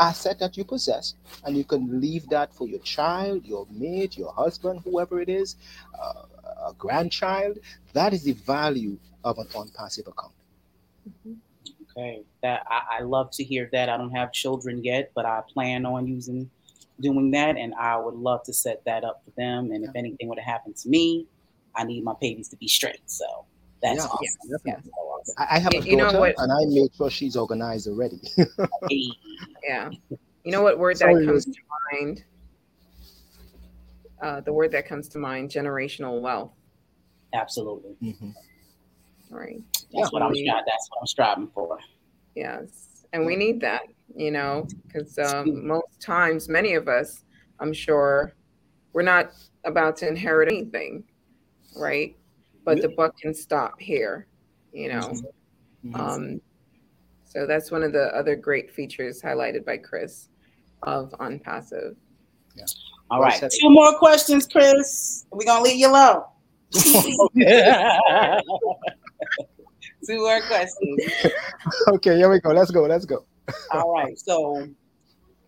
[0.00, 4.32] asset that you possess, and you can leave that for your child, your mate, your
[4.32, 5.56] husband, whoever it is,
[6.00, 6.22] uh,
[6.68, 7.58] a grandchild.
[7.92, 10.32] That is the value of an OnPassive account.
[11.08, 11.34] Mm-hmm.
[11.90, 13.88] Okay, that I, I love to hear that.
[13.88, 16.50] I don't have children yet, but I plan on using
[17.00, 19.70] doing that, and I would love to set that up for them.
[19.72, 21.26] And if anything would have happened to me,
[21.74, 23.02] I need my babies to be straight.
[23.06, 23.26] So
[23.82, 24.60] that's yeah, awesome.
[24.64, 24.76] Yeah,
[25.38, 26.34] I have a you daughter, know what?
[26.38, 28.20] and I made sure she's organized already.
[29.62, 29.90] yeah.
[30.44, 31.52] You know what word Sorry, that comes to
[31.92, 32.24] mind?
[34.22, 36.52] Uh, the word that comes to mind: generational wealth.
[37.34, 37.96] Absolutely.
[38.02, 38.30] Mm-hmm.
[39.30, 39.62] Right.
[39.74, 40.06] That's yeah.
[40.10, 40.32] what I'm.
[40.32, 41.78] That's what I'm striving for.
[42.34, 43.82] Yes, and we need that.
[44.16, 47.24] You know, because um, most times, many of us,
[47.60, 48.32] I'm sure,
[48.92, 49.32] we're not
[49.64, 51.04] about to inherit anything,
[51.76, 52.16] right?
[52.64, 54.26] But the buck can stop here
[54.72, 55.14] you know.
[55.94, 56.40] Um,
[57.24, 60.28] so that's one of the other great features highlighted by Chris
[60.82, 61.94] of OnPassive.
[62.54, 62.64] Yeah.
[63.10, 65.26] All right, two more questions, Chris.
[65.30, 66.22] We're gonna leave you alone.
[70.06, 71.00] two more questions.
[71.88, 72.50] Okay, here we go.
[72.50, 72.82] Let's go.
[72.82, 73.24] Let's go.
[73.72, 74.16] All right.
[74.18, 74.68] So,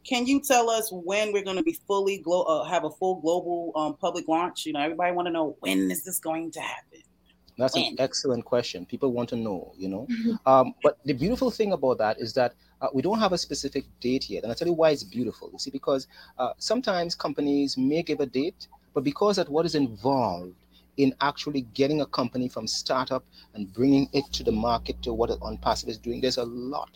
[0.05, 3.21] can you tell us when we're going to be fully glo- uh, have a full
[3.21, 4.67] global um, public launch?
[4.67, 6.92] You know, everybody want to know when is this going to happen?
[7.59, 8.87] That's an excellent question.
[8.87, 10.07] People want to know, you know.
[10.11, 10.49] Mm-hmm.
[10.49, 13.85] Um, but the beautiful thing about that is that uh, we don't have a specific
[14.01, 14.43] date yet.
[14.43, 15.51] And I'll tell you why it's beautiful.
[15.53, 16.07] You see, because
[16.39, 20.55] uh, sometimes companies may give a date, but because of what is involved
[20.97, 23.25] in actually getting a company from startup
[23.55, 26.91] and bringing it to the market to what OnPassive is doing, there's a lot.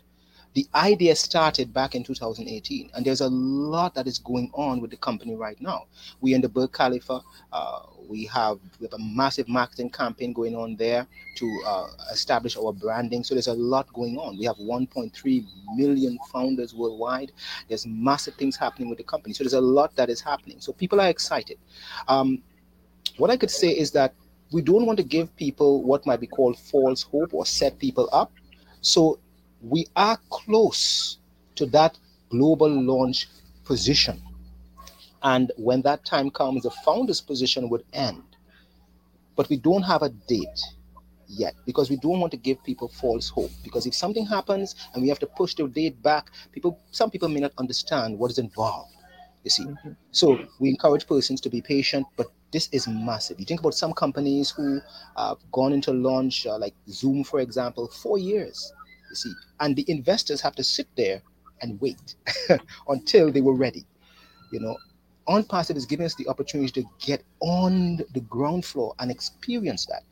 [0.57, 4.91] The idea started back in 2018, and there's a lot that is going on with
[4.91, 5.85] the company right now.
[6.23, 7.21] We're in the Burj Khalifa.
[7.53, 12.57] Uh, we have we have a massive marketing campaign going on there to uh, establish
[12.57, 13.23] our branding.
[13.23, 14.39] So there's a lot going on.
[14.39, 15.45] We have 1.3
[15.75, 17.33] million founders worldwide.
[17.69, 19.35] There's massive things happening with the company.
[19.35, 20.63] So there's a lot that is happening.
[20.63, 21.59] So people are excited.
[22.09, 22.43] Um,
[23.19, 24.15] what I could say is that
[24.53, 28.09] we don't want to give people what might be called false hope or set people
[28.11, 28.33] up.
[28.81, 29.19] So
[29.63, 31.19] we are close
[31.57, 31.99] to that
[32.31, 33.29] global launch
[33.65, 34.21] position
[35.27, 38.23] and when that time comes, the founder's position would end.
[39.35, 40.61] But we don't have a date
[41.27, 43.51] yet because we don't want to give people false hope.
[43.65, 47.29] Because if something happens and we have to push the date back, people some people
[47.29, 48.95] may not understand what is involved.
[49.43, 49.65] You see.
[49.65, 49.91] Mm-hmm.
[50.13, 53.41] So we encourage persons to be patient, but this is massive.
[53.41, 54.81] You think about some companies who
[55.17, 58.73] have gone into launch, uh, like Zoom, for example, four years.
[59.11, 61.23] You see, and the investors have to sit there
[61.63, 62.17] and wait
[62.89, 63.85] until they were ready.
[64.53, 64.77] You know,
[65.27, 69.87] on OnPassive is giving us the opportunity to get on the ground floor and experience
[69.87, 70.03] that.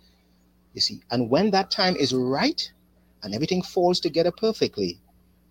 [0.73, 2.71] You see, and when that time is right
[3.23, 4.99] and everything falls together perfectly,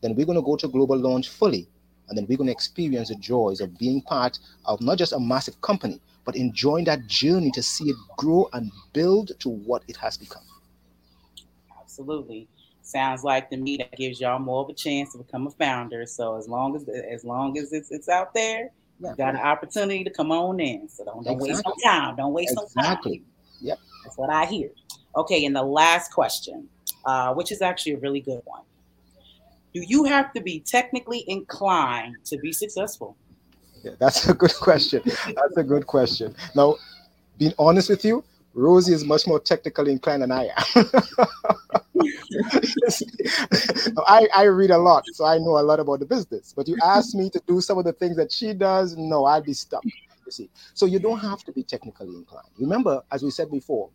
[0.02, 1.68] then we're going to go to global launch fully.
[2.10, 5.20] And then we're going to experience the joys of being part of not just a
[5.20, 9.96] massive company, but enjoying that journey to see it grow and build to what it
[9.98, 10.44] has become.
[11.80, 12.50] Absolutely.
[12.84, 16.06] Sounds like to me that gives y'all more of a chance to become a founder.
[16.06, 19.12] So as long as as long as it's, it's out there, yeah.
[19.12, 20.88] You got an opportunity to come on in.
[20.88, 21.50] So don't, don't exactly.
[21.50, 22.16] waste no time.
[22.16, 22.74] Don't waste exactly.
[22.76, 22.92] no time.
[22.92, 23.24] Exactly.
[23.62, 23.80] Yep.
[24.04, 24.70] That's what I hear.
[25.16, 26.68] Okay, and the last question,
[27.06, 28.62] uh, which is actually a really good one.
[29.74, 33.18] Do you have to be technically inclined to be successful?
[33.84, 35.02] Yeah, that's a good question.
[35.06, 36.36] That's a good question.
[36.56, 36.78] Now,
[37.38, 38.24] being honest with you,
[38.54, 40.86] Rosie is much more technically inclined than I am.
[44.08, 46.54] I, I read a lot, so I know a lot about the business.
[46.56, 49.44] But you ask me to do some of the things that she does, no, I'd
[49.44, 49.84] be stuck.
[50.26, 52.48] You see, so you don't have to be technically inclined.
[52.58, 53.90] Remember, as we said before,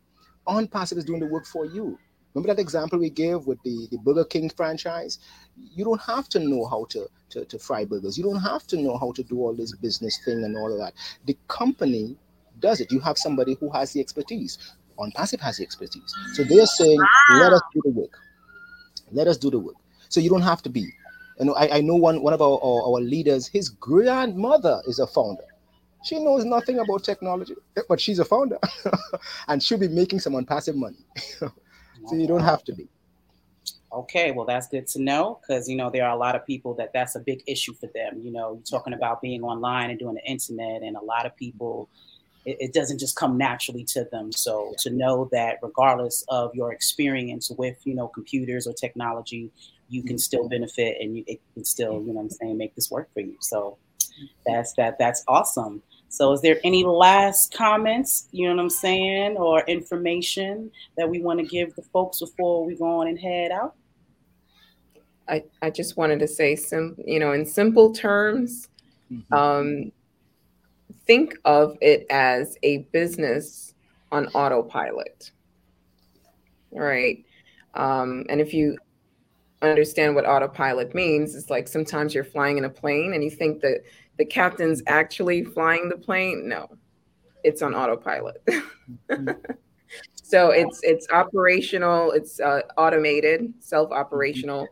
[0.47, 1.99] OnPassive is doing the work for you.
[2.35, 5.19] Remember that example we gave with the, the Burger King franchise?
[5.57, 8.19] You don't have to know how to, to, to fry burgers.
[8.19, 10.79] You don't have to know how to do all this business thing and all of
[10.79, 10.93] that.
[11.27, 12.17] The company
[12.61, 12.93] does it.
[12.93, 14.59] You have somebody who has the expertise.
[14.99, 16.15] OnPassive has the expertise.
[16.35, 16.99] So they're saying,
[17.35, 18.19] let us do the work.
[19.13, 19.77] Let us do the work.
[20.09, 20.93] So you don't have to be.
[21.41, 25.07] Know, I, I know one, one of our, our, our leaders, his grandmother is a
[25.07, 25.45] founder.
[26.05, 28.59] She knows nothing about technology, eh, but she's a founder
[29.49, 30.99] and she'll be making some passive money.
[31.39, 31.53] so
[32.13, 32.89] you don't have to be.
[33.93, 36.75] Okay, well, that's good to know because you know there are a lot of people
[36.75, 38.21] that that's a big issue for them.
[38.21, 41.35] You know, you're talking about being online and doing the internet, and a lot of
[41.37, 41.89] people
[42.49, 44.33] it, it doesn't just come naturally to them.
[44.33, 49.51] So to know that regardless of your experience with, you know, computers or technology,
[49.91, 52.91] you can still benefit and you, it can still, you know I'm saying, make this
[52.91, 53.37] work for you.
[53.41, 53.77] So
[54.47, 55.83] that's that that's awesome.
[56.09, 61.21] So is there any last comments, you know what I'm saying, or information that we
[61.21, 63.75] want to give the folks before we go on and head out?
[65.29, 68.69] I, I just wanted to say some, you know, in simple terms,
[69.13, 69.35] mm-hmm.
[69.35, 69.93] um,
[71.09, 73.75] think of it as a business
[74.13, 75.33] on autopilot.
[76.71, 77.25] Right.
[77.75, 78.77] Um, and if you
[79.63, 83.61] understand what autopilot means, it's like sometimes you're flying in a plane and you think
[83.63, 83.83] that
[84.19, 86.47] the captain's actually flying the plane.
[86.47, 86.69] No,
[87.43, 88.47] it's on autopilot.
[90.15, 94.69] so it's it's operational, it's uh, automated, self-operational,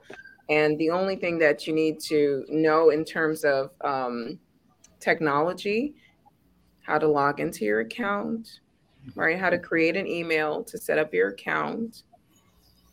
[0.50, 4.38] and the only thing that you need to know in terms of um,
[5.00, 5.94] technology
[6.86, 8.60] how to log into your account,
[9.14, 9.38] right?
[9.38, 12.04] How to create an email to set up your account,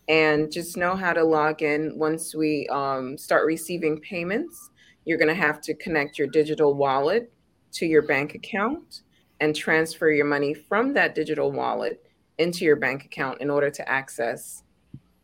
[0.10, 4.72] and just know how to log in once we um, start receiving payments.
[5.06, 7.32] You're going to have to connect your digital wallet
[7.74, 9.02] to your bank account
[9.40, 12.04] and transfer your money from that digital wallet
[12.38, 14.64] into your bank account in order to access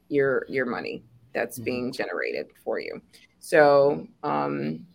[0.09, 1.03] your your money
[1.34, 1.65] that's mm-hmm.
[1.65, 3.01] being generated for you.
[3.39, 4.86] So, um,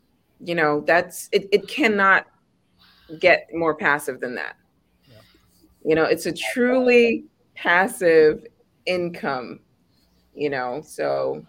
[0.41, 2.27] you know, that's it, it cannot
[3.19, 4.57] get more passive than that.
[5.09, 5.17] Yeah.
[5.85, 7.25] You know, it's a truly
[7.55, 8.45] passive
[8.87, 9.61] income,
[10.35, 10.83] you know.
[10.85, 11.45] So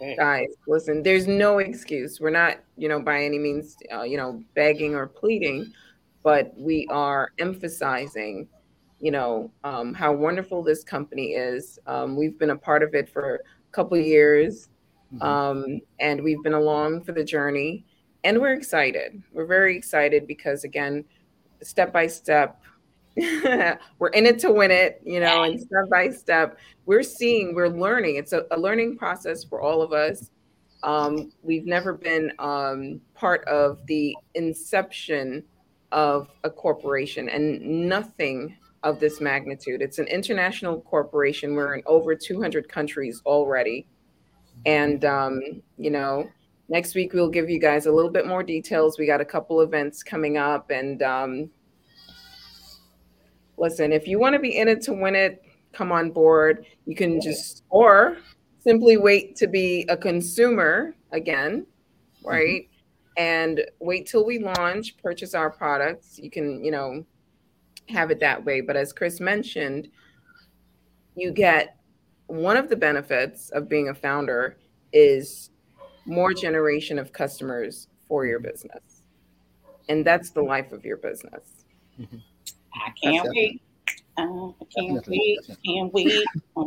[0.00, 0.16] okay.
[0.16, 2.20] guys, listen, there's no excuse.
[2.20, 5.72] We're not, you know, by any means, uh, you know, begging or pleading,
[6.22, 8.48] but we are emphasizing,
[9.00, 11.78] you know, um, how wonderful this company is.
[11.86, 14.68] Um, we've been a part of it for a couple years,
[15.12, 15.22] mm-hmm.
[15.22, 17.84] um, and we've been along for the journey
[18.24, 19.22] and we're excited.
[19.32, 21.04] We're very excited because again,
[21.62, 22.60] step by step,
[23.16, 27.68] we're in it to win it, you know, and step by step, we're seeing, we're
[27.68, 28.16] learning.
[28.16, 30.30] It's a, a learning process for all of us.
[30.82, 35.44] Um, we've never been um, part of the inception
[35.92, 39.80] of a corporation and nothing of this magnitude.
[39.80, 41.54] It's an international corporation.
[41.54, 43.86] We're in over 200 countries already.
[44.66, 45.40] And, um,
[45.76, 46.28] you know,
[46.72, 48.98] next week we'll give you guys a little bit more details.
[48.98, 51.50] We got a couple events coming up, and um,
[53.58, 56.64] listen, if you want to be in it to win it, come on board.
[56.86, 58.16] You can just or
[58.58, 61.66] simply wait to be a consumer again,
[62.16, 62.28] mm-hmm.
[62.28, 62.62] right?
[62.62, 62.68] Mm-hmm.
[63.18, 66.18] And wait till we launch, purchase our products.
[66.18, 67.04] You can, you know,
[67.90, 68.62] have it that way.
[68.62, 69.88] But as Chris mentioned,
[71.14, 71.76] you get
[72.28, 74.56] one of the benefits of being a founder
[74.94, 75.50] is
[76.04, 79.02] more generation of customers for your business.
[79.88, 81.64] And that's the life of your business.
[82.00, 82.18] Mm-hmm.
[82.74, 83.62] I can't wait.
[84.18, 85.38] Uh, I can't wait.
[85.64, 86.24] Can't wait.
[86.56, 86.62] I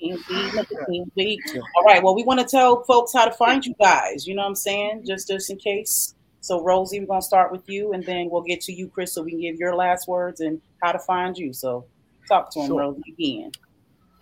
[0.00, 0.66] can't wait.
[0.88, 1.40] Can't wait.
[1.76, 2.02] All right.
[2.02, 4.26] Well, we want to tell folks how to find you guys.
[4.26, 5.04] You know what I'm saying?
[5.06, 6.14] Just just in case.
[6.40, 9.22] So Rosie, we're gonna start with you, and then we'll get to you, Chris, so
[9.22, 11.52] we can give your last words and how to find you.
[11.52, 11.86] So
[12.28, 12.80] talk to him, sure.
[12.80, 13.52] Rosie, again.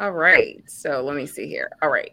[0.01, 0.63] All right.
[0.67, 1.71] So let me see here.
[1.83, 2.13] All right.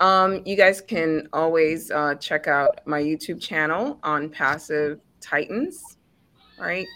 [0.00, 5.96] Um, you guys can always uh, check out my YouTube channel OnPassive Titans,
[6.58, 6.86] right?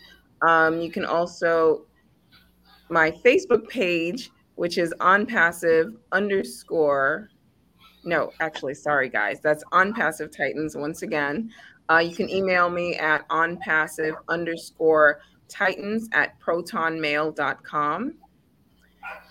[0.42, 1.86] Um, you can also
[2.90, 7.30] my Facebook page, which is OnPassive underscore.
[8.04, 10.76] No, actually, sorry guys, that's OnPassive Titans.
[10.76, 11.50] Once again,
[11.90, 18.14] uh, you can email me at OnPassive underscore Titans at protonmail.com.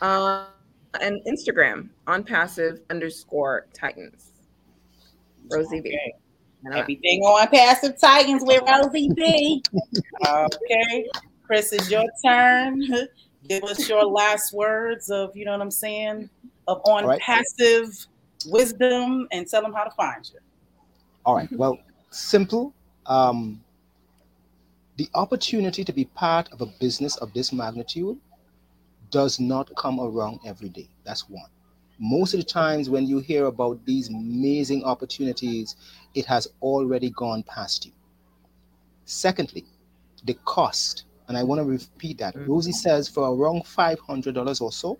[0.01, 0.45] Uh,
[1.01, 4.31] and Instagram OnPassive underscore Titans.
[5.51, 5.97] Rosie B.
[6.73, 9.63] Everything OnPassive Titans with Rosie B.
[10.27, 11.09] okay.
[11.45, 12.81] Chris, it's your turn.
[13.47, 16.29] Give us your last words of, you know what I'm saying,
[16.67, 17.19] of on right.
[17.19, 17.89] passive
[18.47, 20.39] wisdom and tell them how to find you.
[21.25, 21.51] All right.
[21.51, 21.79] Well,
[22.11, 22.73] simple.
[23.05, 23.61] Um,
[24.97, 28.17] the opportunity to be part of a business of this magnitude
[29.11, 30.89] does not come around every day.
[31.03, 31.49] That's one.
[31.99, 35.75] Most of the times when you hear about these amazing opportunities,
[36.15, 37.91] it has already gone past you.
[39.05, 39.65] Secondly,
[40.23, 42.35] the cost, and I want to repeat that.
[42.35, 42.51] Mm-hmm.
[42.51, 44.99] Rosie says for around $500 or so,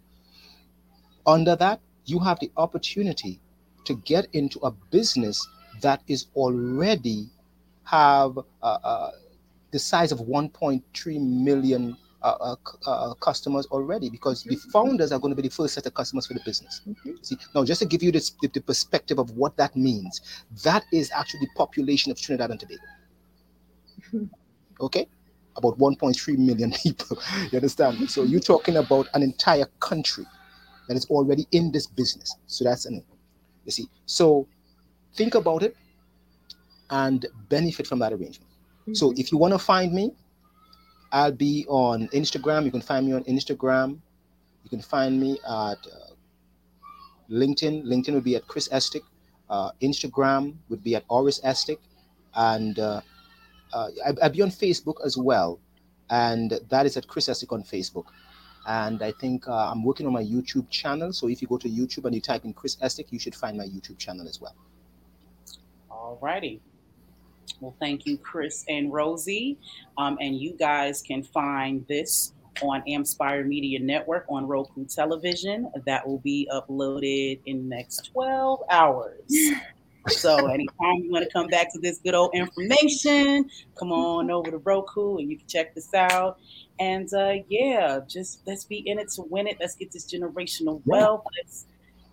[1.25, 3.39] under that, you have the opportunity
[3.85, 5.47] to get into a business
[5.81, 7.29] that is already
[7.83, 9.11] have uh, uh,
[9.71, 12.55] the size of 1.3 million uh, uh,
[12.85, 16.27] uh, customers already because the founders are going to be the first set of customers
[16.27, 16.81] for the business.
[16.87, 17.11] Mm-hmm.
[17.21, 20.19] See, now just to give you this, the, the, perspective of what that means,
[20.63, 22.81] that is actually the population of Trinidad and Tobago.
[24.13, 24.25] Mm-hmm.
[24.81, 25.07] Okay,
[25.57, 27.17] about 1.3 million people.
[27.51, 28.09] you understand?
[28.09, 30.25] So you're talking about an entire country
[30.87, 32.33] that is already in this business.
[32.47, 33.03] So that's an,
[33.65, 33.89] you see.
[34.05, 34.47] So
[35.15, 35.75] think about it
[36.89, 38.51] and benefit from that arrangement.
[38.81, 38.93] Mm-hmm.
[38.93, 40.11] So if you want to find me,
[41.11, 42.65] I'll be on Instagram.
[42.65, 43.99] You can find me on Instagram.
[44.63, 46.13] You can find me at uh,
[47.29, 47.83] LinkedIn.
[47.85, 49.03] LinkedIn would be at Chris Estick.
[49.49, 51.79] Uh, Instagram would be at Oris Estick.
[52.35, 53.01] And uh,
[53.73, 55.59] uh, I, I'll be on Facebook as well.
[56.09, 58.05] And that is at Chris Estick on Facebook.
[58.67, 61.11] And I think uh, I'm working on my YouTube channel.
[61.13, 63.57] So if you go to YouTube and you type in Chris Estick, you should find
[63.57, 64.55] my YouTube channel as well.
[65.89, 66.61] All righty.
[67.59, 69.57] Well, thank you, Chris and Rosie.
[69.97, 75.71] Um, and you guys can find this on Amspire Media Network on Roku Television.
[75.85, 79.31] That will be uploaded in the next 12 hours.
[80.07, 84.49] So anytime you want to come back to this good old information, come on over
[84.49, 86.39] to Roku and you can check this out.
[86.79, 89.57] And uh, yeah, just let's be in it to win it.
[89.59, 91.25] Let's get this generational wealth.
[91.37, 91.65] Let's,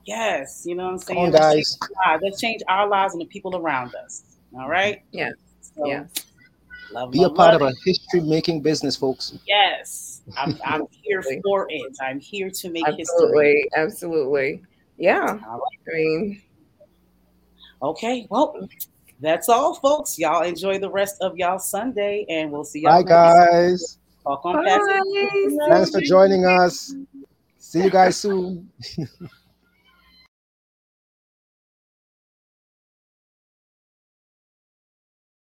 [0.05, 1.27] yes, you know what I'm saying?
[1.27, 1.55] On, guys.
[1.55, 4.25] Let's change, let's change our lives and the people around us.
[4.55, 5.03] All right.
[5.13, 5.31] Yeah.
[5.61, 6.05] So, yeah.
[6.93, 9.37] Love, Be love, a part of a history making business, folks.
[9.47, 10.23] Yes.
[10.37, 11.97] I'm, I'm here for it.
[12.01, 13.69] I'm here to make absolutely, history.
[13.77, 14.63] Absolutely.
[14.97, 15.39] Yeah.
[15.47, 15.59] I
[15.93, 16.43] mean,
[17.83, 18.27] okay.
[18.31, 18.69] Well,
[19.21, 20.19] that's all, folks.
[20.19, 23.03] Y'all enjoy the rest of y'all Sunday, and we'll see y'all.
[23.03, 23.99] Bye, guys.
[24.23, 25.69] Talk on Bye.
[25.71, 26.95] Thanks for joining us.
[27.59, 28.71] See you guys soon.